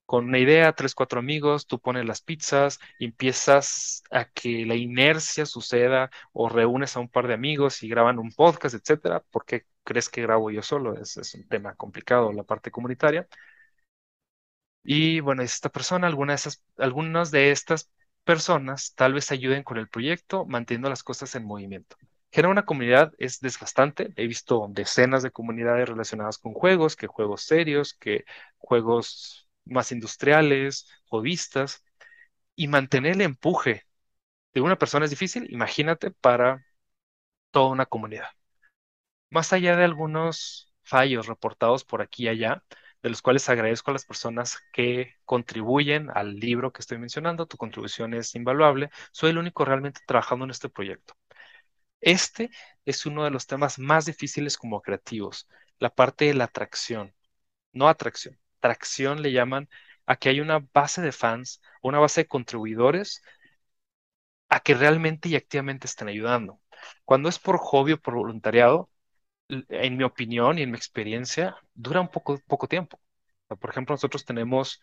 [0.07, 5.47] con una idea, tres, cuatro amigos, tú pones las pizzas, empiezas a que la inercia
[5.47, 9.21] suceda o reúnes a un par de amigos y graban un podcast, etcétera.
[9.31, 10.95] ¿Por qué crees que grabo yo solo?
[11.01, 13.29] Es, un tema complicado, la parte comunitaria.
[14.83, 17.91] Y bueno, esta persona, algunas de algunas de estas
[18.25, 21.97] personas tal vez ayuden con el proyecto, manteniendo las cosas en movimiento.
[22.31, 24.13] Generar una comunidad es desgastante.
[24.17, 28.25] He visto decenas de comunidades relacionadas con juegos, que juegos serios, que
[28.59, 31.85] juegos más industriales, hobbyistas,
[32.57, 33.85] y mantener el empuje
[34.55, 36.67] de una persona es difícil, imagínate para
[37.53, 38.29] toda una comunidad.
[39.31, 42.65] Más allá de algunos fallos reportados por aquí y allá,
[43.03, 47.47] de los cuales agradezco a las personas que contribuyen al libro que estoy mencionando.
[47.47, 48.91] Tu contribución es invaluable.
[49.13, 51.15] Soy el único realmente trabajando en este proyecto.
[52.01, 52.51] Este
[52.85, 57.15] es uno de los temas más difíciles como creativos, la parte de la atracción,
[57.73, 59.69] no atracción, tracción le llaman
[60.07, 63.23] a que hay una base de fans, una base de contribuidores
[64.49, 66.61] a que realmente y activamente estén ayudando.
[67.05, 68.91] Cuando es por hobby o por voluntariado,
[69.49, 73.01] en mi opinión y en mi experiencia, dura un poco, poco tiempo.
[73.49, 74.81] Por ejemplo, nosotros tenemos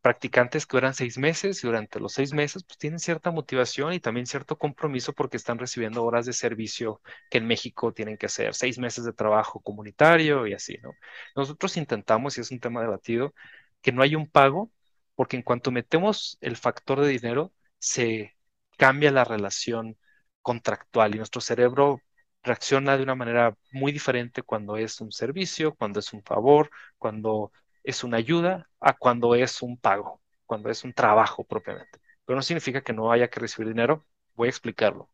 [0.00, 4.00] practicantes que duran seis meses y durante los seis meses pues tienen cierta motivación y
[4.00, 8.54] también cierto compromiso porque están recibiendo horas de servicio que en México tienen que hacer,
[8.54, 10.92] seis meses de trabajo comunitario y así, ¿no?
[11.36, 13.34] Nosotros intentamos, y es un tema debatido,
[13.82, 14.70] que no haya un pago
[15.14, 18.34] porque en cuanto metemos el factor de dinero, se
[18.78, 19.96] cambia la relación
[20.42, 22.00] contractual y nuestro cerebro
[22.42, 27.52] reacciona de una manera muy diferente cuando es un servicio, cuando es un favor, cuando
[27.84, 32.00] es una ayuda, a cuando es un pago, cuando es un trabajo propiamente.
[32.24, 34.04] Pero no significa que no haya que recibir dinero.
[34.34, 35.10] Voy a explicarlo.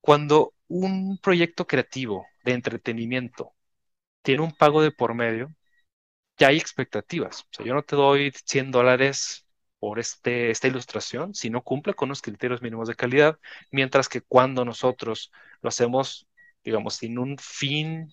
[0.00, 3.54] Cuando un proyecto creativo de entretenimiento
[4.22, 5.54] tiene un pago de por medio,
[6.38, 7.42] ya hay expectativas.
[7.42, 9.46] O sea, yo no te doy 100 dólares
[9.78, 13.38] por este, esta ilustración si no cumple con los criterios mínimos de calidad,
[13.70, 16.28] mientras que cuando nosotros lo hacemos,
[16.64, 18.12] digamos, sin un fin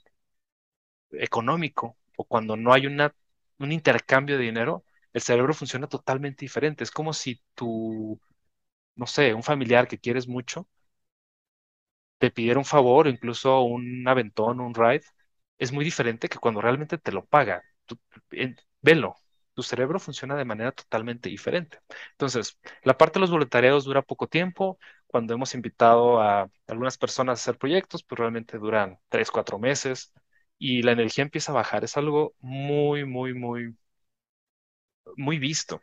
[1.11, 3.13] económico o cuando no hay una,
[3.59, 6.83] un intercambio de dinero, el cerebro funciona totalmente diferente.
[6.83, 8.19] Es como si tu,
[8.95, 10.67] no sé, un familiar que quieres mucho,
[12.17, 15.03] te pidiera un favor o incluso un aventón, un ride,
[15.57, 17.63] es muy diferente que cuando realmente te lo paga.
[17.85, 17.97] Tú,
[18.81, 19.15] velo,
[19.53, 21.79] tu cerebro funciona de manera totalmente diferente.
[22.11, 24.77] Entonces, la parte de los voluntariados dura poco tiempo.
[25.07, 30.13] Cuando hemos invitado a algunas personas a hacer proyectos, pues realmente duran tres, cuatro meses
[30.59, 31.83] y la energía empieza a bajar.
[31.85, 33.75] Es algo muy, muy, muy,
[35.17, 35.81] muy visto.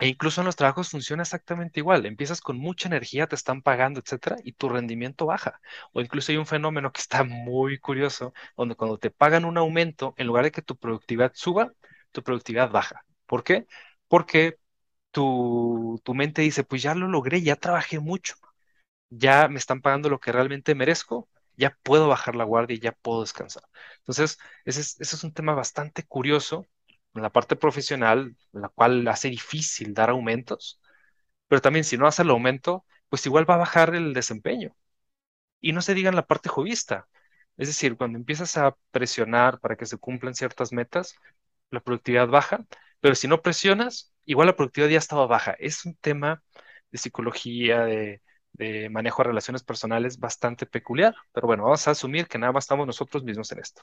[0.00, 2.06] E incluso en los trabajos funciona exactamente igual.
[2.06, 5.60] Empiezas con mucha energía, te están pagando, etcétera, y tu rendimiento baja.
[5.92, 10.14] O incluso hay un fenómeno que está muy curioso, donde cuando te pagan un aumento,
[10.18, 11.72] en lugar de que tu productividad suba,
[12.12, 13.04] tu productividad baja.
[13.26, 13.66] ¿Por qué?
[14.08, 14.58] Porque
[15.12, 18.36] tu, tu mente dice, pues ya lo logré, ya trabajé mucho,
[19.10, 22.92] ya me están pagando lo que realmente merezco, ya puedo bajar la guardia y ya
[22.92, 23.62] puedo descansar.
[23.98, 26.66] Entonces, ese es, ese es un tema bastante curioso
[27.14, 30.80] en la parte profesional, la cual hace difícil dar aumentos,
[31.48, 34.76] pero también si no hace el aumento, pues igual va a bajar el desempeño.
[35.60, 37.08] Y no se diga en la parte jovista.
[37.56, 41.14] Es decir, cuando empiezas a presionar para que se cumplan ciertas metas,
[41.70, 42.66] la productividad baja,
[43.00, 45.52] pero si no presionas, igual la productividad ya estaba baja.
[45.58, 46.42] Es un tema
[46.90, 48.22] de psicología, de,
[48.56, 52.64] de manejo de relaciones personales bastante peculiar, pero bueno, vamos a asumir que nada más
[52.64, 53.82] estamos nosotros mismos en esto.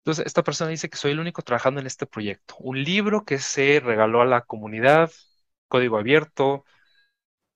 [0.00, 2.56] Entonces, esta persona dice que soy el único trabajando en este proyecto.
[2.58, 5.10] Un libro que se regaló a la comunidad,
[5.68, 6.64] código abierto,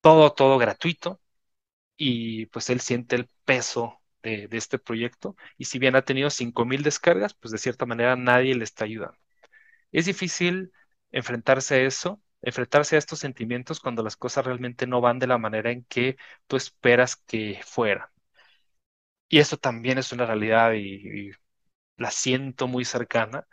[0.00, 1.20] todo, todo gratuito.
[1.96, 5.36] Y pues él siente el peso de, este proyecto.
[5.58, 9.18] Y si bien ha tenido 5.000 descargas, pues de cierta manera nadie le está ayudando.
[9.92, 10.72] Es difícil
[11.12, 15.38] enfrentarse a eso, enfrentarse a estos sentimientos cuando las cosas realmente no van de la
[15.38, 18.08] manera en que tú esperas que fueran.
[19.28, 21.32] Y eso también es una realidad y, y
[21.98, 23.46] la siento muy cercana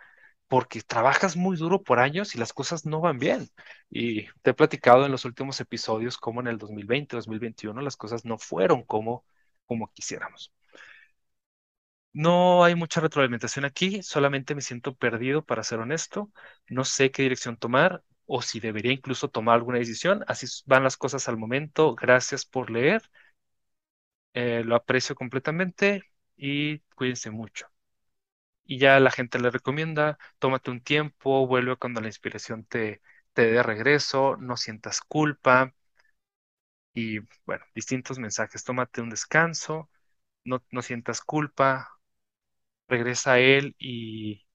[0.47, 3.49] porque trabajas muy duro por años y las cosas no van bien.
[3.89, 8.25] Y te he platicado en los últimos episodios cómo en el 2020, 2021 las cosas
[8.25, 9.25] no fueron como,
[9.67, 10.54] como quisiéramos.
[12.13, 16.30] No hay mucha retroalimentación aquí, solamente me siento perdido, para ser honesto.
[16.67, 20.23] No sé qué dirección tomar o si debería incluso tomar alguna decisión.
[20.27, 21.95] Así van las cosas al momento.
[21.95, 23.01] Gracias por leer.
[24.33, 26.03] Eh, lo aprecio completamente
[26.37, 27.67] y cuídense mucho.
[28.65, 33.01] Y ya la gente le recomienda, tómate un tiempo, vuelve cuando la inspiración te,
[33.33, 35.73] te dé regreso, no sientas culpa.
[36.93, 38.63] Y bueno, distintos mensajes.
[38.63, 39.89] Tómate un descanso,
[40.45, 41.89] no, no sientas culpa,
[42.87, 44.45] regresa a él y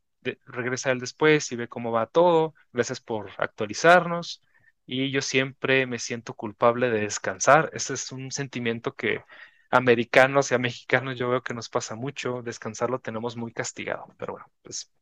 [0.47, 2.55] regresa él después y ve cómo va todo.
[2.73, 4.43] Gracias por actualizarnos.
[4.87, 7.71] Y yo siempre me siento culpable de descansar.
[7.73, 9.23] Ese es un sentimiento que
[9.71, 12.43] americanos y a mexicanos yo veo que nos pasa mucho.
[12.43, 14.07] Descansar lo tenemos muy castigado.
[14.19, 14.93] Pero bueno, pues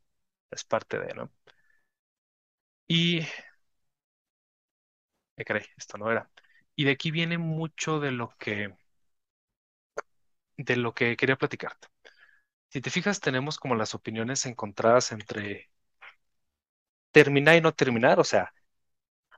[0.50, 1.30] es parte de, ¿no?
[2.88, 3.20] Y...
[5.37, 6.28] Me creí, esto no era.
[6.76, 8.74] Y de aquí viene mucho de lo que
[10.56, 11.87] de lo que quería platicarte.
[12.74, 15.70] Si te fijas, tenemos como las opiniones encontradas entre
[17.12, 18.52] terminar y no terminar, o sea,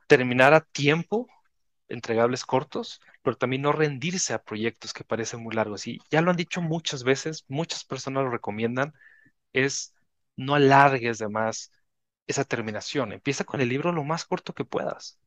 [0.07, 1.27] terminar a tiempo,
[1.89, 5.87] entregables cortos, pero también no rendirse a proyectos que parecen muy largos.
[5.87, 8.93] Y ya lo han dicho muchas veces, muchas personas lo recomiendan,
[9.53, 9.95] es
[10.37, 11.71] no alargues de más
[12.27, 13.13] esa terminación.
[13.13, 15.19] Empieza con el libro lo más corto que puedas,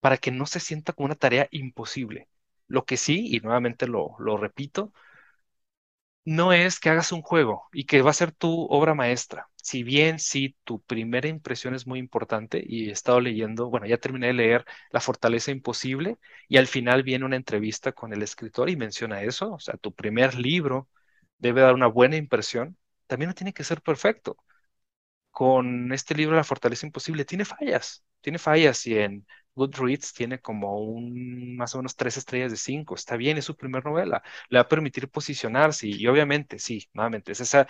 [0.00, 2.28] para que no se sienta como una tarea imposible.
[2.66, 4.92] Lo que sí, y nuevamente lo, lo repito,
[6.28, 9.48] no es que hagas un juego y que va a ser tu obra maestra.
[9.56, 13.98] Si bien sí, tu primera impresión es muy importante y he estado leyendo, bueno, ya
[13.98, 18.68] terminé de leer La fortaleza imposible y al final viene una entrevista con el escritor
[18.70, 20.88] y menciona eso, o sea, tu primer libro
[21.38, 24.36] debe dar una buena impresión, también no tiene que ser perfecto.
[25.30, 29.26] Con este libro La fortaleza imposible tiene fallas, tiene fallas y en
[29.58, 32.94] Goodreads tiene como un más o menos tres estrellas de cinco.
[32.94, 34.22] Está bien, es su primera novela.
[34.48, 37.66] Le va a permitir posicionarse y, obviamente, sí, nuevamente, es esa.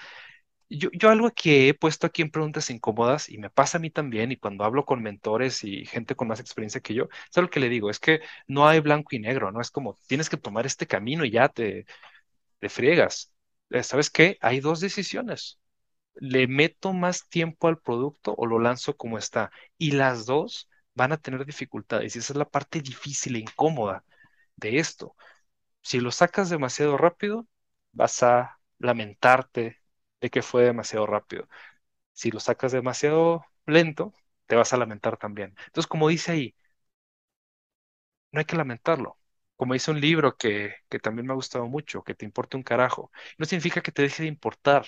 [0.71, 3.91] Yo, yo algo que he puesto aquí en preguntas incómodas y me pasa a mí
[3.91, 7.49] también y cuando hablo con mentores y gente con más experiencia que yo, es algo
[7.51, 9.61] que le digo, es que no hay blanco y negro, ¿no?
[9.63, 11.87] Es como tienes que tomar este camino y ya te,
[12.61, 13.33] te friegas.
[13.71, 14.39] Eh, ¿Sabes qué?
[14.41, 15.59] Hay dos decisiones.
[16.17, 19.51] ¿Le meto más tiempo al producto o lo lanzo como está?
[19.79, 24.05] Y las dos van a tener dificultades y esa es la parte difícil e incómoda
[24.57, 25.17] de esto.
[25.83, 27.49] Si lo sacas demasiado rápido,
[27.93, 29.81] vas a lamentarte
[30.21, 31.49] de que fue demasiado rápido.
[32.13, 34.15] Si lo sacas demasiado lento,
[34.47, 35.55] te vas a lamentar también.
[35.67, 36.57] Entonces, como dice ahí,
[38.33, 39.19] no hay que lamentarlo.
[39.57, 42.63] Como dice un libro que, que también me ha gustado mucho, que te importe un
[42.63, 44.87] carajo, no significa que te deje de importar.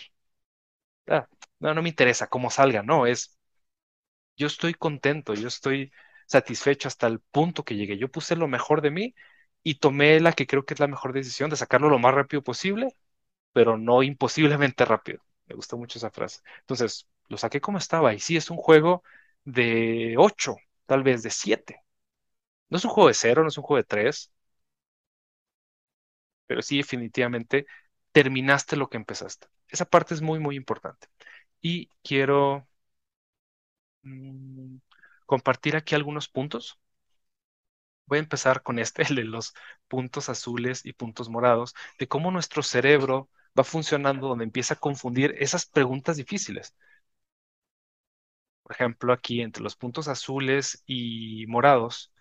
[1.06, 3.36] Ah, no, no me interesa cómo salga, no, es
[4.36, 5.92] yo estoy contento, yo estoy
[6.26, 7.98] satisfecho hasta el punto que llegué.
[7.98, 9.14] Yo puse lo mejor de mí
[9.62, 12.42] y tomé la que creo que es la mejor decisión de sacarlo lo más rápido
[12.42, 12.96] posible,
[13.52, 15.22] pero no imposiblemente rápido.
[15.46, 16.40] Me gustó mucho esa frase.
[16.60, 19.02] Entonces, lo saqué como estaba y sí, es un juego
[19.44, 21.82] de 8, tal vez de 7.
[22.70, 24.32] No es un juego de 0, no es un juego de 3,
[26.46, 27.66] pero sí definitivamente
[28.12, 29.48] terminaste lo que empezaste.
[29.68, 31.08] Esa parte es muy, muy importante.
[31.60, 32.68] Y quiero
[35.26, 36.78] compartir aquí algunos puntos.
[38.06, 39.54] Voy a empezar con este, el de los
[39.88, 45.34] puntos azules y puntos morados, de cómo nuestro cerebro va funcionando donde empieza a confundir
[45.38, 46.74] esas preguntas difíciles.
[48.62, 52.12] Por ejemplo, aquí entre los puntos azules y morados,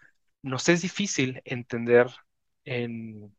[0.41, 2.07] nos es difícil entender
[2.65, 3.35] en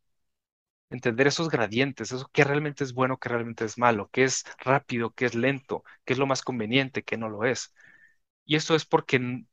[0.89, 5.11] entender esos gradientes, eso que realmente es bueno, que realmente es malo, que es rápido,
[5.13, 7.73] que es lento, que es lo más conveniente, que no lo es.
[8.51, 9.45] Y eso es porque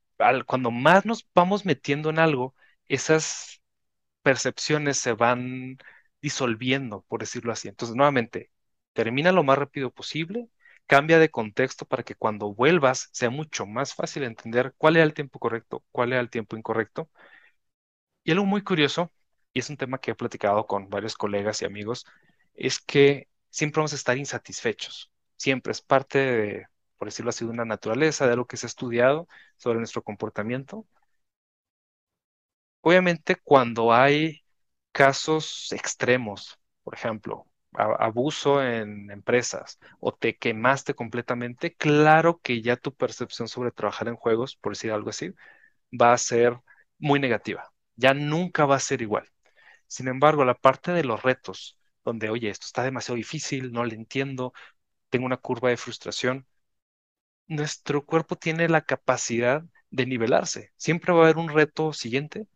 [0.45, 2.57] cuando más nos vamos metiendo en algo,
[2.87, 3.63] esas
[4.23, 5.79] percepciones se van
[6.21, 7.69] disolviendo, por decirlo así.
[7.69, 8.51] Entonces, nuevamente,
[8.95, 10.49] termina lo más rápido posible,
[10.87, 15.15] cambia de contexto para que cuando vuelvas sea mucho más fácil entender cuál era el
[15.15, 17.09] tiempo correcto, cuál era el tiempo incorrecto.
[18.25, 19.13] Y algo muy curioso,
[19.53, 22.05] y es un tema que he platicado con varios colegas y amigos,
[22.55, 25.13] es que siempre vamos a estar insatisfechos.
[25.37, 26.67] Siempre es parte de,
[26.99, 30.87] por decirlo así, de una naturaleza, de algo que se ha estudiado sobre nuestro comportamiento.
[32.81, 34.43] Obviamente, cuando hay
[34.93, 42.95] casos extremos, por ejemplo, abuso en empresas o te quemaste completamente, claro que ya tu
[42.95, 45.33] percepción sobre trabajar en juegos, por decir algo así,
[45.93, 46.59] va a ser
[46.99, 47.73] muy negativa.
[47.97, 49.29] Ya nunca va a ser igual.
[49.87, 53.95] Sin embargo, la parte de los retos, donde, oye, esto está demasiado difícil, no le
[53.97, 54.53] entiendo,
[55.11, 56.47] tengo una curva de frustración,
[57.49, 60.73] nuestro cuerpo tiene la capacidad de nivelarse.
[60.77, 62.47] Siempre va a haber un reto siguiente,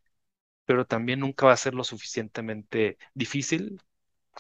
[0.67, 3.83] pero también nunca va a ser lo suficientemente difícil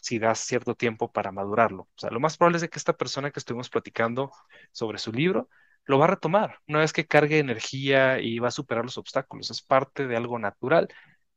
[0.02, 1.84] si das cierto tiempo para madurarlo.
[1.84, 4.32] O sea, lo más probable es que esta persona que estuvimos platicando
[4.72, 5.48] sobre su libro
[5.84, 9.50] lo va a retomar una vez que cargue energía y va a superar los obstáculos.
[9.50, 10.88] Es parte de algo natural,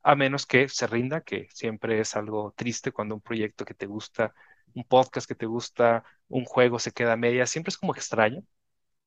[0.03, 3.85] a menos que se rinda, que siempre es algo triste cuando un proyecto que te
[3.87, 4.33] gusta,
[4.73, 8.43] un podcast que te gusta, un juego se queda a media, siempre es como extraño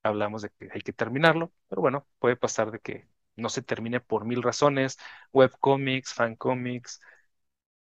[0.03, 4.01] hablamos de que hay que terminarlo, pero bueno, puede pasar de que no se termine
[4.01, 4.99] por mil razones,
[5.33, 7.01] webcomics, fancomics,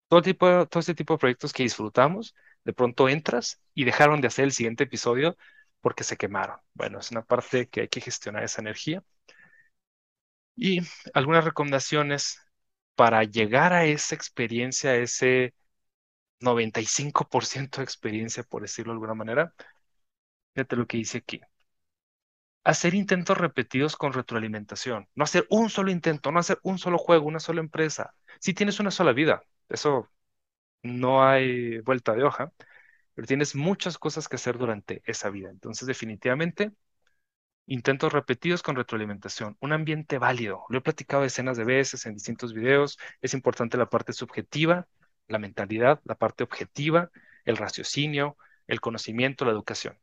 [0.08, 4.28] todo tipo, todo este tipo de proyectos que disfrutamos, de pronto entras y dejaron de
[4.28, 5.36] hacer el siguiente episodio
[5.80, 6.58] porque se quemaron.
[6.74, 9.04] Bueno, es una parte que hay que gestionar esa energía.
[10.56, 10.80] Y
[11.14, 12.40] algunas recomendaciones
[12.96, 15.54] para llegar a esa experiencia, ese
[16.40, 19.54] 95% de experiencia, por decirlo de alguna manera.
[20.54, 21.40] Fíjate lo que dice aquí.
[22.64, 25.08] Hacer intentos repetidos con retroalimentación.
[25.14, 28.14] No hacer un solo intento, no hacer un solo juego, una sola empresa.
[28.40, 30.10] Si tienes una sola vida, eso
[30.82, 32.52] no hay vuelta de hoja,
[33.14, 35.50] pero tienes muchas cosas que hacer durante esa vida.
[35.50, 36.72] Entonces, definitivamente,
[37.66, 39.56] intentos repetidos con retroalimentación.
[39.60, 40.64] Un ambiente válido.
[40.70, 42.98] Lo he platicado decenas de veces en distintos videos.
[43.22, 44.88] Es importante la parte subjetiva,
[45.28, 47.10] la mentalidad, la parte objetiva,
[47.44, 48.36] el raciocinio,
[48.66, 49.98] el conocimiento, la educación.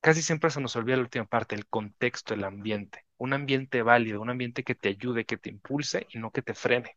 [0.00, 3.04] Casi siempre se nos olvida la última parte, el contexto, el ambiente.
[3.16, 6.54] Un ambiente válido, un ambiente que te ayude, que te impulse y no que te
[6.54, 6.96] frene.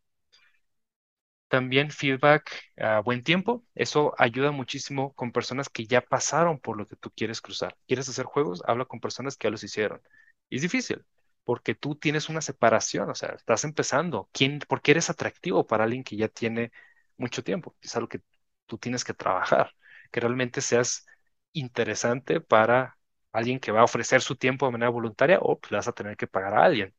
[1.48, 3.66] También feedback a buen tiempo.
[3.76, 7.76] Eso ayuda muchísimo con personas que ya pasaron por lo que tú quieres cruzar.
[7.88, 8.64] ¿Quieres hacer juegos?
[8.66, 10.02] Habla con personas que ya los hicieron.
[10.50, 11.04] Es difícil
[11.44, 14.30] porque tú tienes una separación, o sea, estás empezando.
[14.32, 16.72] ¿Quién, ¿Por qué eres atractivo para alguien que ya tiene
[17.18, 17.76] mucho tiempo?
[17.82, 18.22] Es algo que
[18.66, 19.74] tú tienes que trabajar,
[20.12, 21.06] que realmente seas
[21.54, 22.98] interesante para
[23.32, 25.94] alguien que va a ofrecer su tiempo de manera voluntaria o pues, le vas a
[25.94, 26.94] tener que pagar a alguien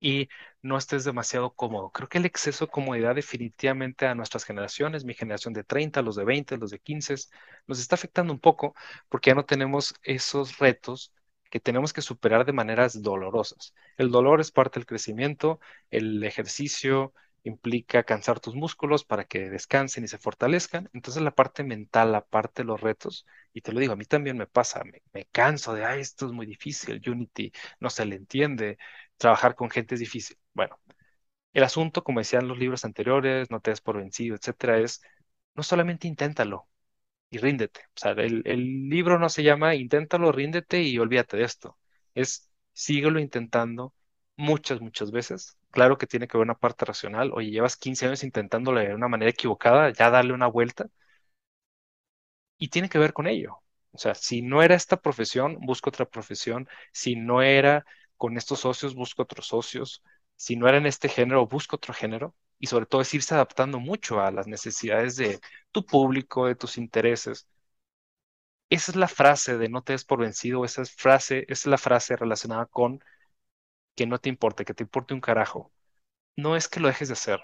[0.00, 0.28] y
[0.62, 1.90] no estés demasiado cómodo.
[1.92, 6.16] Creo que el exceso de comodidad definitivamente a nuestras generaciones, mi generación de 30, los
[6.16, 7.14] de 20, los de 15,
[7.66, 8.74] nos está afectando un poco
[9.08, 11.12] porque ya no tenemos esos retos
[11.50, 13.74] que tenemos que superar de maneras dolorosas.
[13.96, 17.12] El dolor es parte del crecimiento, el ejercicio
[17.44, 20.88] implica cansar tus músculos para que descansen y se fortalezcan.
[20.92, 24.04] Entonces la parte mental, la parte de los retos, y te lo digo, a mí
[24.04, 24.82] también me pasa,
[25.12, 28.78] me, canso de, ay, esto es muy difícil, Unity no se le entiende,
[29.16, 30.38] trabajar con gente es difícil.
[30.54, 30.78] Bueno,
[31.52, 35.02] el asunto, como decían los libros anteriores, no te des por vencido, etcétera, es
[35.54, 36.68] no solamente inténtalo
[37.30, 37.82] y ríndete.
[37.96, 41.78] O sea, el, el libro no se llama inténtalo, ríndete y olvídate de esto.
[42.14, 43.94] Es síguelo intentando
[44.36, 45.58] muchas, muchas veces.
[45.72, 47.30] Claro que tiene que haber una parte racional.
[47.34, 50.88] Oye, llevas 15 años intentándolo de una manera equivocada, ya dale una vuelta.
[52.58, 53.58] Y tiene que ver con ello.
[53.92, 56.68] O sea, si no era esta profesión, busco otra profesión.
[56.92, 57.84] Si no era
[58.16, 60.02] con estos socios, busco otros socios.
[60.36, 62.34] Si no era en este género, busco otro género.
[62.58, 65.40] Y sobre todo es irse adaptando mucho a las necesidades de
[65.72, 67.46] tu público, de tus intereses.
[68.70, 71.66] Esa es la frase de no te des por vencido, esa es frase, esa es
[71.66, 73.00] la frase relacionada con
[73.94, 75.72] que no te importe, que te importe un carajo.
[76.36, 77.40] No es que lo dejes de hacer,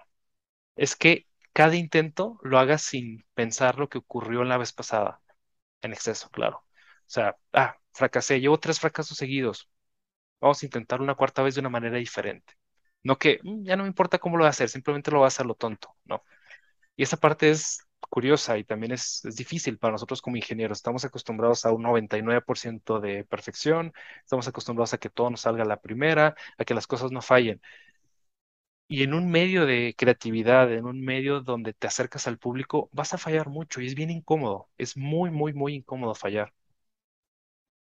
[0.77, 5.21] es que cada intento lo hagas sin pensar lo que ocurrió la vez pasada,
[5.83, 6.59] en exceso, claro.
[6.59, 9.71] O sea, ah, fracasé, llevo tres fracasos seguidos.
[10.41, 12.55] Vamos a intentar una cuarta vez de una manera diferente.
[13.05, 15.27] No que "Mm, ya no me importa cómo lo voy a hacer, simplemente lo voy
[15.27, 16.25] a hacer lo tonto, no.
[16.97, 20.79] Y esa parte es curiosa y también es, es difícil para nosotros como ingenieros.
[20.79, 23.93] Estamos acostumbrados a un 99% de perfección,
[24.23, 27.61] estamos acostumbrados a que todo nos salga la primera, a que las cosas no fallen.
[28.87, 33.15] Y en un medio de creatividad, en un medio donde te acercas al público, vas
[33.15, 34.69] a fallar mucho y es bien incómodo.
[34.79, 36.53] Es muy, muy, muy incómodo fallar.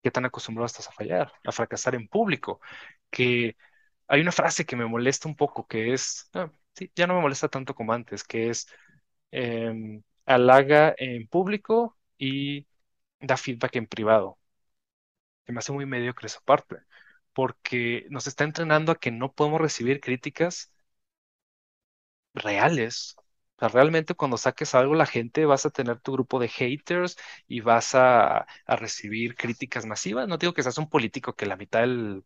[0.01, 1.31] ¿Qué tan acostumbrado estás a fallar?
[1.43, 2.61] A fracasar en público.
[3.09, 3.57] Que
[4.07, 7.21] hay una frase que me molesta un poco, que es, ah, sí, ya no me
[7.21, 8.67] molesta tanto como antes, que es,
[9.31, 12.67] em, halaga en público y
[13.21, 14.39] da feedback en privado.
[15.45, 16.77] Se me hace muy mediocre esa parte,
[17.33, 20.71] porque nos está entrenando a que no podemos recibir críticas
[22.33, 23.15] reales.
[23.57, 27.17] O sea, realmente cuando saques algo, la gente vas a tener tu grupo de haters
[27.47, 30.27] y vas a, a recibir críticas masivas.
[30.27, 32.23] No digo que seas un político que la mitad del,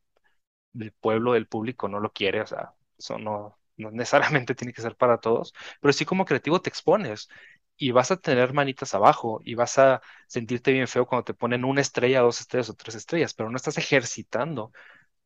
[0.99, 4.95] pueblo, del público no lo quiere, o sea, eso no, no necesariamente tiene que ser
[4.95, 7.29] para todos, pero sí como creativo te expones
[7.77, 11.65] y vas a tener manitas abajo y vas a sentirte bien feo cuando te ponen
[11.65, 14.71] una estrella, dos estrellas o tres estrellas, pero no estás ejercitando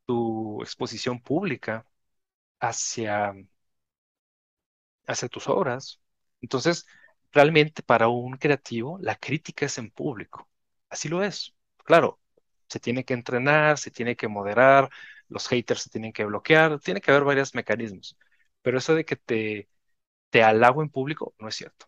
[0.06, 1.86] tu exposición pública
[2.60, 3.34] hacia
[5.08, 6.00] hacia tus obras.
[6.42, 6.86] Entonces,
[7.32, 10.50] realmente para un creativo, la crítica es en público.
[10.90, 11.56] Así lo es.
[11.86, 12.20] Claro,
[12.68, 14.90] se tiene que entrenar, se tiene que moderar,
[15.30, 18.18] los haters se tienen que bloquear, tiene que haber varios mecanismos.
[18.62, 19.70] Pero eso de que te,
[20.32, 21.88] te halago en público no es cierto.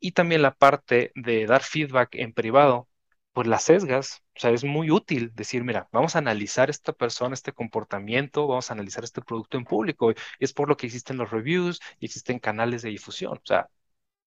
[0.00, 2.88] Y también la parte de dar feedback en privado,
[3.32, 7.34] pues las sesgas, o sea, es muy útil decir, mira, vamos a analizar esta persona,
[7.34, 10.12] este comportamiento, vamos a analizar este producto en público.
[10.38, 13.34] Es por lo que existen los reviews y existen canales de difusión.
[13.38, 13.68] O sea,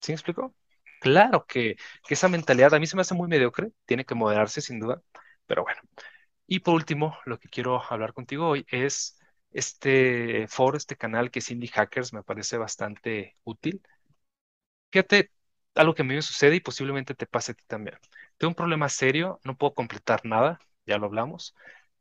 [0.01, 0.55] ¿sí me explico?
[1.01, 4.61] Claro que, que esa mentalidad a mí se me hace muy mediocre, tiene que moderarse
[4.61, 5.01] sin duda,
[5.47, 5.81] pero bueno.
[6.47, 9.19] Y por último, lo que quiero hablar contigo hoy es
[9.51, 13.81] este foro, este canal que es Indie Hackers, me parece bastante útil.
[14.91, 15.31] Fíjate,
[15.75, 17.97] algo que a mí me sucede y posiblemente te pase a ti también.
[18.37, 21.55] Tengo un problema serio, no puedo completar nada, ya lo hablamos.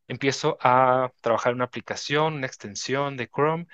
[0.09, 3.67] Empiezo a trabajar en una aplicación, una extensión de Chrome,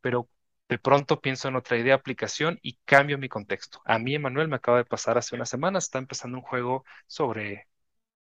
[0.00, 0.28] pero
[0.68, 3.82] de pronto pienso en otra idea de aplicación y cambio mi contexto.
[3.86, 7.68] A mí, Emanuel, me acaba de pasar hace unas semanas, está empezando un juego sobre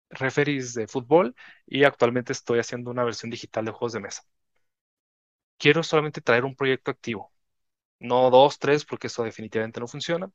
[0.09, 1.35] referees de fútbol
[1.67, 4.23] y actualmente estoy haciendo una versión digital de juegos de mesa.
[5.57, 7.31] Quiero solamente traer un proyecto activo,
[7.99, 10.31] no dos, tres, porque eso definitivamente no funciona,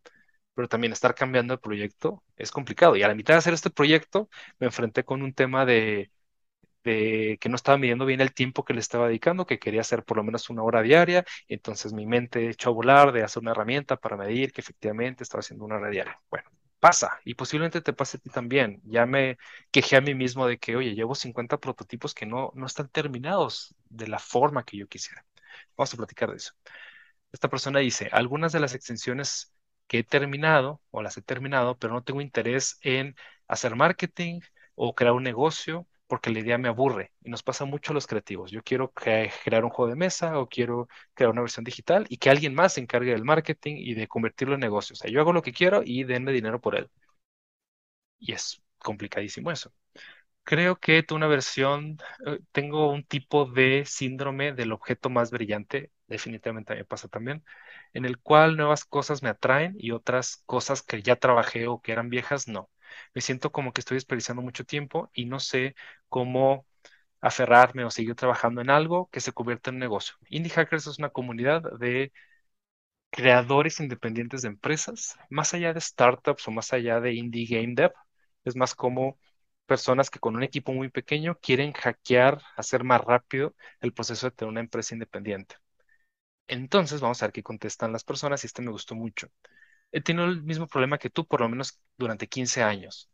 [0.58, 2.96] pero también estar cambiando de proyecto es complicado.
[2.96, 4.28] Y a la mitad de hacer este proyecto
[4.58, 6.10] me enfrenté con un tema de,
[6.82, 10.02] de que no estaba midiendo bien el tiempo que le estaba dedicando, que quería hacer
[10.04, 13.52] por lo menos una hora diaria, entonces mi mente echó a volar de hacer una
[13.52, 16.20] herramienta para medir que efectivamente estaba haciendo una hora diaria.
[16.28, 16.50] Bueno,
[16.80, 18.82] pasa y posiblemente te pase a ti también.
[18.84, 19.38] Ya me
[19.70, 23.76] quejé a mí mismo de que, oye, llevo 50 prototipos que no, no están terminados
[23.90, 25.24] de la forma que yo quisiera.
[25.76, 26.54] Vamos a platicar de eso.
[27.32, 29.52] Esta persona dice, algunas de las extensiones
[29.88, 33.16] que he terminado o las he terminado, pero no tengo interés en
[33.48, 34.40] hacer marketing
[34.74, 38.06] o crear un negocio porque la idea me aburre y nos pasa mucho a los
[38.06, 38.50] creativos.
[38.50, 42.30] Yo quiero crear un juego de mesa o quiero crear una versión digital y que
[42.30, 44.94] alguien más se encargue del marketing y de convertirlo en negocio.
[44.94, 46.90] O sea, yo hago lo que quiero y denme dinero por él.
[48.18, 49.72] Y es complicadísimo eso.
[50.44, 55.92] Creo que tengo una versión, eh, tengo un tipo de síndrome del objeto más brillante,
[56.08, 57.44] definitivamente me pasa también,
[57.94, 61.92] en el cual nuevas cosas me atraen y otras cosas que ya trabajé o que
[61.92, 62.70] eran viejas, no.
[63.14, 65.74] Me siento como que estoy desperdiciando mucho tiempo y no sé
[66.08, 66.66] cómo
[67.20, 70.16] aferrarme o seguir trabajando en algo que se convierta en negocio.
[70.30, 72.12] Indie Hackers es una comunidad de
[73.10, 77.92] creadores independientes de empresas, más allá de startups o más allá de indie game dev,
[78.44, 79.18] es más como
[79.66, 84.36] personas que con un equipo muy pequeño quieren hackear, hacer más rápido el proceso de
[84.36, 85.56] tener una empresa independiente.
[86.48, 89.28] Entonces, vamos a ver qué contestan las personas y este me gustó mucho.
[89.92, 93.10] He tenido el mismo problema que tú, por lo menos durante 15 años.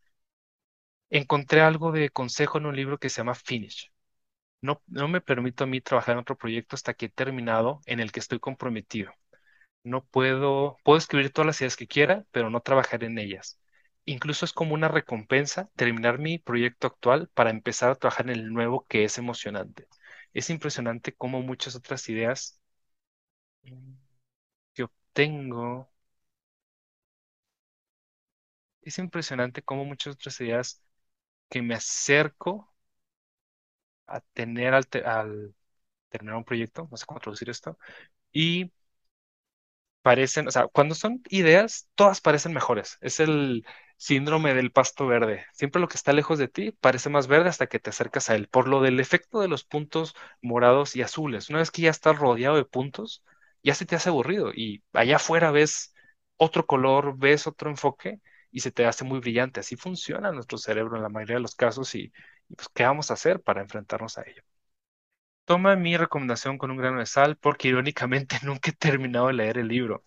[1.10, 3.90] Encontré algo de consejo en un libro que se llama Finish.
[4.62, 8.00] No, no me permito a mí trabajar en otro proyecto hasta que he terminado en
[8.00, 9.12] el que estoy comprometido.
[9.84, 13.60] No puedo, puedo escribir todas las ideas que quiera, pero no trabajar en ellas.
[14.06, 18.52] Incluso es como una recompensa terminar mi proyecto actual para empezar a trabajar en el
[18.52, 19.88] nuevo que es emocionante.
[20.34, 22.60] Es impresionante cómo muchas otras ideas
[24.74, 25.88] que obtengo
[28.82, 30.80] es impresionante cómo muchas otras ideas
[31.50, 32.74] que me acerco
[34.06, 35.54] a tener al,
[36.08, 37.78] terminar un proyecto, no sé cómo traducir esto,
[38.32, 38.72] y
[40.02, 42.98] parecen, o sea, cuando son ideas, todas parecen mejores.
[43.00, 43.64] Es el
[43.96, 45.46] síndrome del pasto verde.
[45.52, 48.34] Siempre lo que está lejos de ti parece más verde hasta que te acercas a
[48.34, 51.48] él, por lo del efecto de los puntos morados y azules.
[51.50, 53.24] Una vez que ya estás rodeado de puntos,
[53.64, 55.94] ya se te hace aburrido y allá afuera ves
[56.36, 58.20] otro color, ves otro enfoque
[58.52, 59.60] y se te hace muy brillante.
[59.60, 62.12] Así funciona nuestro cerebro en la mayoría de los casos y,
[62.56, 64.42] pues, ¿qué vamos a hacer para enfrentarnos a ello?
[65.46, 69.58] Toma mi recomendación con un grano de sal porque irónicamente nunca he terminado de leer
[69.58, 70.04] el libro.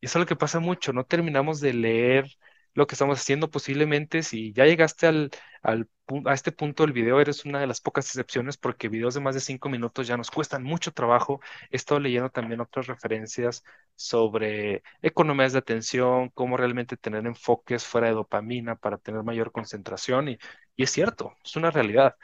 [0.00, 2.26] Y eso es lo que pasa mucho, no terminamos de leer
[2.74, 3.50] lo que estamos haciendo.
[3.50, 5.30] Posiblemente si ya llegaste al,
[5.62, 5.88] al,
[6.26, 9.34] a este punto del video, eres una de las pocas excepciones porque videos de más
[9.34, 11.40] de cinco minutos ya nos cuestan mucho trabajo.
[11.70, 13.62] He estado leyendo también otras referencias
[13.94, 20.28] sobre economías de atención, cómo realmente tener enfoques fuera de dopamina para tener mayor concentración.
[20.28, 20.38] Y,
[20.76, 22.16] y es cierto, es una realidad.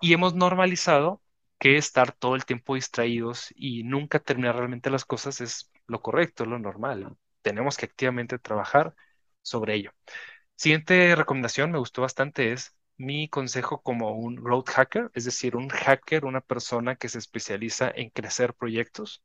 [0.00, 1.22] Y hemos normalizado
[1.58, 6.44] que estar todo el tiempo distraídos y nunca terminar realmente las cosas es lo correcto,
[6.44, 7.16] es lo normal.
[7.42, 8.94] Tenemos que activamente trabajar
[9.48, 9.92] sobre ello.
[10.56, 15.68] Siguiente recomendación, me gustó bastante, es mi consejo como un growth hacker, es decir, un
[15.70, 19.22] hacker, una persona que se especializa en crecer proyectos.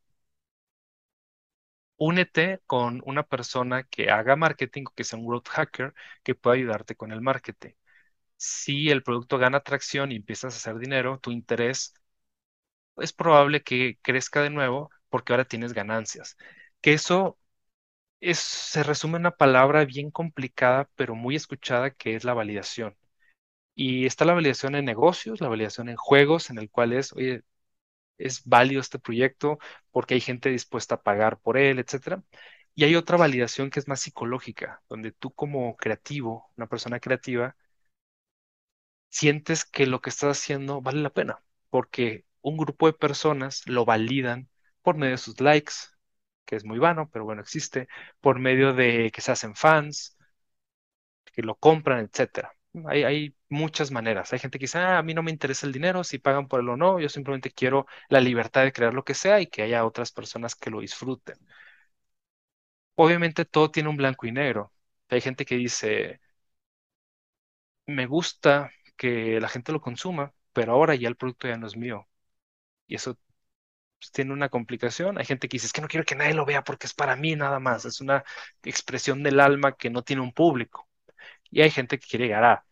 [1.98, 5.94] Únete con una persona que haga marketing que sea un growth hacker
[6.24, 7.72] que pueda ayudarte con el marketing.
[8.38, 11.94] Si el producto gana atracción y empiezas a hacer dinero, tu interés
[12.98, 16.38] es probable que crezca de nuevo porque ahora tienes ganancias.
[16.82, 17.38] Que eso
[18.32, 22.96] se resume una palabra bien complicada, pero muy escuchada, que es la validación.
[23.76, 27.44] Y está la validación en negocios, la validación en juegos, en el cual es, oye,
[28.18, 29.60] es válido este proyecto
[29.92, 32.24] porque hay gente dispuesta a pagar por él, etcétera.
[32.76, 37.56] Y hay otra validación que es más psicológica, donde tú como creativo, una persona creativa,
[39.10, 43.86] sientes que lo que estás haciendo vale la pena, porque un grupo de personas lo
[43.86, 44.50] validan
[44.82, 45.74] por medio de sus likes,
[46.46, 47.88] que es muy vano, pero bueno, existe,
[48.22, 50.18] por medio de que se hacen fans,
[51.34, 52.10] que lo compran.
[52.88, 54.34] Hay, hay, muchas maneras.
[54.34, 56.60] Hay gente que dice, ah, a mí no me interesa el dinero, si pagan por
[56.62, 59.62] él o no, yo simplemente quiero la libertad de crear lo que sea y que
[59.64, 61.38] haya otras personas que lo disfruten.
[62.96, 64.72] Obviamente todo tiene un blanco y negro.
[65.10, 66.20] Hay gente que dice,
[67.86, 71.76] me gusta que la gente lo consuma, pero ahora ya el producto ya no es
[71.78, 72.08] mío.
[72.88, 73.18] Y eso
[74.04, 75.18] pues, tiene una complicación.
[75.18, 77.16] Hay gente que dice, es que no quiero que nadie lo vea porque es para
[77.16, 77.86] mí nada más.
[77.86, 78.24] Es una
[78.64, 80.90] expresión del alma que no tiene un público.
[81.52, 82.66] Y hay gente que quiere llegar a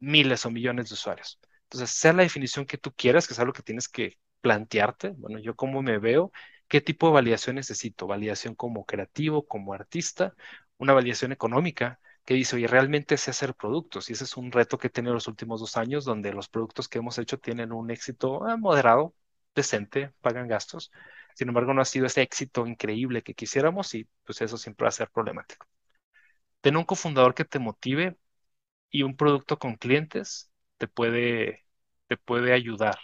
[0.00, 1.40] miles o millones de usuarios.
[1.64, 5.10] Entonces, sea la definición que tú quieras, que es algo que tienes que plantearte.
[5.10, 6.32] Bueno, yo cómo me veo,
[6.68, 8.06] qué tipo de validación necesito.
[8.06, 10.34] Validación como creativo, como artista,
[10.78, 14.08] una validación económica que dice, oye, realmente sé hacer productos.
[14.10, 16.88] Y ese es un reto que he tenido los últimos dos años, donde los productos
[16.88, 19.14] que hemos hecho tienen un éxito ah, moderado,
[19.54, 20.92] decente, pagan gastos.
[21.34, 24.88] Sin embargo, no ha sido ese éxito increíble que quisiéramos y pues eso siempre va
[24.88, 25.66] a ser problemático.
[26.60, 28.18] Tener un cofundador que te motive
[28.90, 31.66] y un producto con clientes te puede,
[32.08, 32.98] te puede ayudar.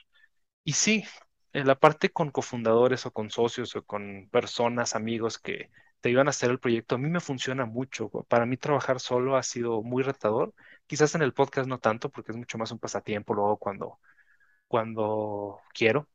[0.64, 1.04] Y sí,
[1.52, 5.70] en la parte con cofundadores o con socios o con personas, amigos que
[6.00, 8.10] te ayudan a hacer el proyecto, a mí me funciona mucho.
[8.28, 10.54] Para mí trabajar solo ha sido muy retador.
[10.86, 14.00] Quizás en el podcast no tanto, porque es mucho más un pasatiempo luego cuando,
[14.68, 16.08] cuando quiero.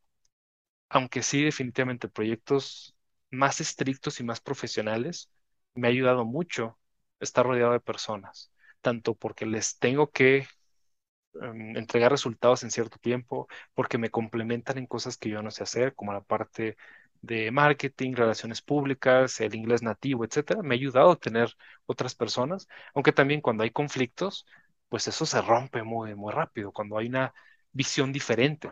[0.91, 2.95] Aunque sí, definitivamente proyectos
[3.29, 5.31] más estrictos y más profesionales
[5.75, 6.77] me ha ayudado mucho
[7.19, 10.47] estar rodeado de personas, tanto porque les tengo que
[11.41, 15.63] em, entregar resultados en cierto tiempo, porque me complementan en cosas que yo no sé
[15.63, 16.77] hacer, como la parte
[17.21, 20.61] de marketing, relaciones públicas, el inglés nativo, etcétera.
[20.63, 21.53] Me ha ayudado a tener
[21.87, 24.45] otras personas, aunque también cuando hay conflictos,
[24.89, 27.33] pues eso se rompe muy, muy rápido, cuando hay una
[27.73, 28.71] visión diferente.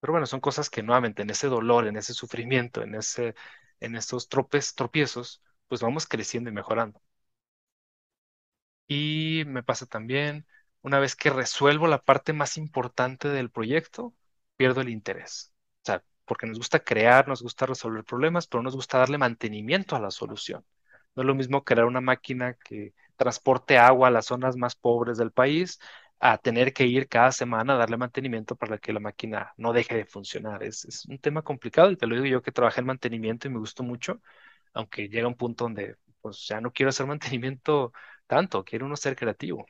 [0.00, 3.34] Pero bueno, son cosas que nuevamente en ese dolor, en ese sufrimiento, en ese,
[3.80, 7.00] en estos tropes, tropiezos, pues vamos creciendo y mejorando.
[8.88, 10.46] Y me pasa también,
[10.82, 14.14] una vez que resuelvo la parte más importante del proyecto,
[14.56, 15.52] pierdo el interés.
[15.82, 19.94] O sea, porque nos gusta crear, nos gusta resolver problemas, pero nos gusta darle mantenimiento
[19.96, 20.64] a la solución.
[21.14, 25.18] No es lo mismo crear una máquina que transporte agua a las zonas más pobres
[25.18, 25.78] del país
[26.20, 29.96] a tener que ir cada semana a darle mantenimiento para que la máquina no deje
[29.96, 30.62] de funcionar.
[30.62, 33.50] Es, es un tema complicado y te lo digo yo que trabajé en mantenimiento y
[33.52, 34.20] me gustó mucho,
[34.74, 37.92] aunque llega un punto donde pues ya no quiero hacer mantenimiento
[38.26, 39.66] tanto, quiero uno ser creativo.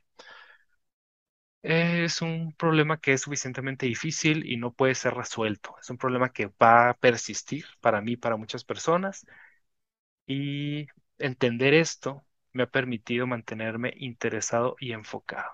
[1.62, 5.74] Es un problema que es suficientemente difícil y no puede ser resuelto.
[5.80, 9.26] Es un problema que va a persistir para mí, para muchas personas.
[10.26, 10.86] Y
[11.18, 15.50] entender esto me ha permitido mantenerme interesado y enfocado.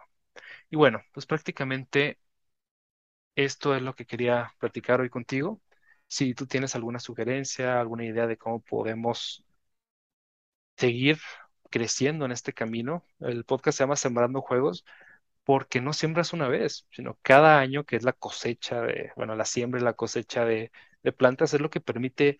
[0.70, 2.18] Y bueno, pues prácticamente
[3.36, 5.60] esto es lo que quería platicar hoy contigo.
[6.08, 9.44] Si tú tienes alguna sugerencia, alguna idea de cómo podemos
[10.76, 11.18] seguir
[11.70, 14.84] creciendo en este camino, el podcast se llama Sembrando Juegos
[15.44, 19.44] porque no siembras una vez, sino cada año que es la cosecha de, bueno, la
[19.46, 22.38] siembra y la cosecha de, de plantas es lo que permite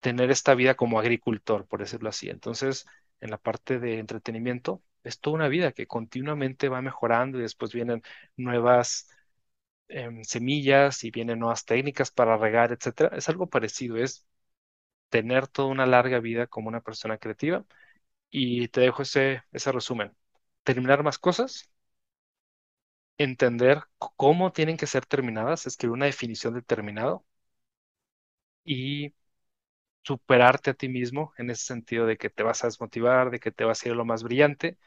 [0.00, 2.30] tener esta vida como agricultor, por decirlo así.
[2.30, 2.86] Entonces,
[3.20, 7.72] en la parte de entretenimiento, es toda una vida que continuamente va mejorando y después
[7.72, 8.02] vienen
[8.36, 9.08] nuevas
[9.88, 13.16] em, semillas y vienen nuevas técnicas para regar, etcétera.
[13.16, 14.26] Es algo parecido, es
[15.10, 17.64] tener toda una larga vida como una persona creativa.
[18.30, 20.14] Y te dejo ese, ese resumen.
[20.64, 21.70] Terminar más cosas,
[23.18, 27.24] entender cómo tienen que ser terminadas, escribir una definición de terminado
[28.64, 29.14] y
[30.04, 33.52] superarte a ti mismo en ese sentido de que te vas a desmotivar, de que
[33.52, 34.78] te vas a ir lo más brillante,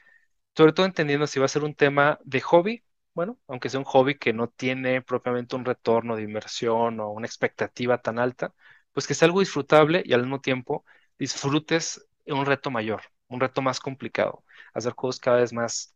[0.56, 2.84] sobre todo entendiendo si va a ser un tema de hobby,
[3.14, 7.28] bueno, aunque sea un hobby que no tiene propiamente un retorno de inversión o una
[7.28, 8.54] expectativa tan alta,
[8.92, 10.86] pues que sea algo disfrutable y al mismo tiempo
[11.18, 14.44] disfrutes un reto mayor, un reto más complicado,
[14.74, 15.96] hacer juegos cada vez más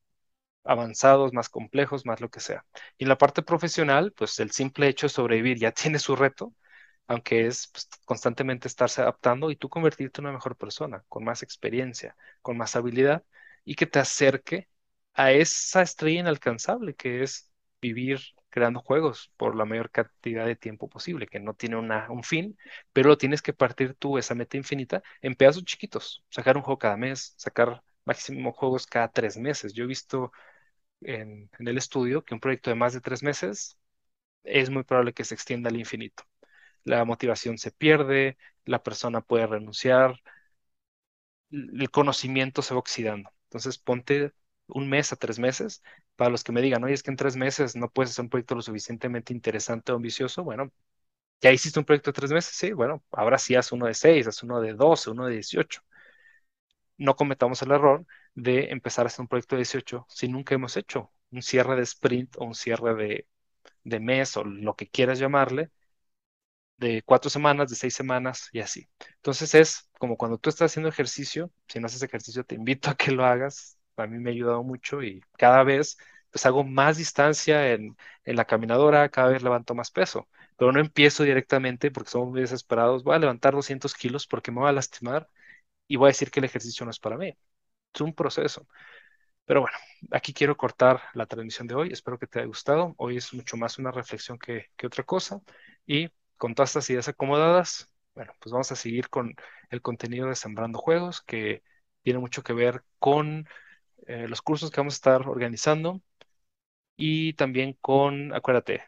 [0.64, 2.66] avanzados, más complejos, más lo que sea.
[2.98, 6.54] Y en la parte profesional, pues el simple hecho de sobrevivir ya tiene su reto,
[7.08, 11.44] aunque es pues, constantemente estarse adaptando y tú convertirte en una mejor persona, con más
[11.44, 13.24] experiencia, con más habilidad
[13.66, 14.70] y que te acerque
[15.14, 17.52] a esa estrella inalcanzable que es
[17.82, 22.58] vivir creando juegos por la mayor cantidad de tiempo posible, que no tiene un fin,
[22.94, 26.78] pero lo tienes que partir tú, esa meta infinita, en pedazos chiquitos, sacar un juego
[26.80, 29.74] cada mes, sacar máximo juegos cada tres meses.
[29.74, 30.32] Yo he visto
[31.02, 33.78] en, en el estudio que un proyecto de más de tres meses
[34.44, 36.24] es muy probable que se extienda al infinito
[36.86, 40.16] la motivación se pierde, la persona puede renunciar,
[41.52, 43.30] el conocimiento se va oxidando.
[43.54, 44.34] Entonces, ponte
[44.68, 45.84] un mes a tres meses.
[46.16, 48.30] Para los que me digan, oye, es que en tres meses no puedes hacer un
[48.30, 50.72] proyecto lo suficientemente interesante o ambicioso, bueno,
[51.42, 54.28] ya hiciste un proyecto de tres meses, sí, bueno, ahora sí haz uno de seis,
[54.28, 55.82] haz uno de doce, uno de dieciocho.
[56.98, 60.76] No cometamos el error de empezar a hacer un proyecto de 18 si nunca hemos
[60.78, 63.28] hecho un cierre de sprint o un cierre de,
[63.84, 65.72] de mes o lo que quieras llamarle
[66.78, 68.88] de cuatro semanas, de seis semanas y así.
[69.18, 72.96] Entonces es como cuando tú estás haciendo ejercicio, si no haces ejercicio te invito a
[72.98, 75.98] que lo hagas, a mí me ha ayudado mucho y cada vez
[76.30, 77.96] pues hago más distancia en,
[78.26, 80.28] en la caminadora, cada vez levanto más peso,
[80.58, 84.60] pero no empiezo directamente porque somos muy desesperados, voy a levantar 200 kilos porque me
[84.60, 85.30] voy a lastimar
[85.88, 87.38] y voy a decir que el ejercicio no es para mí.
[87.94, 88.68] Es un proceso.
[89.46, 89.78] Pero bueno,
[90.12, 91.90] aquí quiero cortar la transmisión de hoy.
[91.92, 92.94] Espero que te haya gustado.
[92.98, 95.42] Hoy es mucho más una reflexión que, que otra cosa.
[95.86, 99.36] Y con todas estas ideas acomodadas, bueno, pues vamos a seguir con
[99.70, 101.64] el contenido de Sembrando Juegos, que
[102.04, 103.48] tiene mucho que ver con
[104.08, 106.02] eh, los cursos que vamos a estar organizando
[106.96, 108.84] y también con, acuérdate,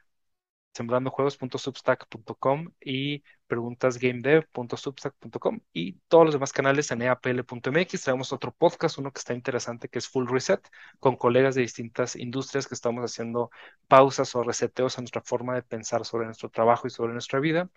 [0.73, 8.01] sembrandojuegos.substack.com y preguntasgamedev.substack.com y todos los demás canales en eapl.mx.
[8.03, 10.67] Traemos otro podcast, uno que está interesante, que es Full Reset,
[10.99, 13.51] con colegas de distintas industrias que estamos haciendo
[13.88, 17.69] pausas o reseteos en nuestra forma de pensar sobre nuestro trabajo y sobre nuestra vida.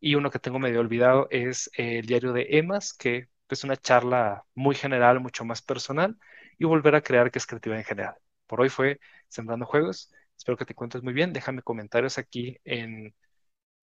[0.00, 4.44] Y uno que tengo medio olvidado es el diario de EMAS, que es una charla
[4.54, 6.16] muy general, mucho más personal,
[6.58, 8.14] y volver a crear que es creativa en general.
[8.46, 10.12] Por hoy fue Sembrando Juegos.
[10.36, 11.32] Espero que te encuentres muy bien.
[11.32, 13.14] Déjame comentarios aquí en,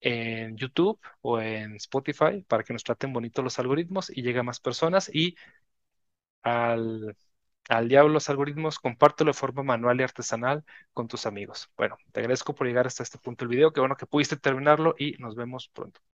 [0.02, 4.44] en YouTube o en Spotify para que nos traten bonito los algoritmos y llegue a
[4.44, 5.10] más personas.
[5.14, 5.36] Y
[6.44, 7.16] al,
[7.70, 10.64] al diablo los algoritmos, compártelo de forma manual y artesanal
[10.94, 11.70] con tus amigos.
[11.78, 13.74] Bueno, te agradezco por llegar hasta este punto del video.
[13.74, 16.02] Qué bueno que pudiste terminarlo y nos vemos pronto.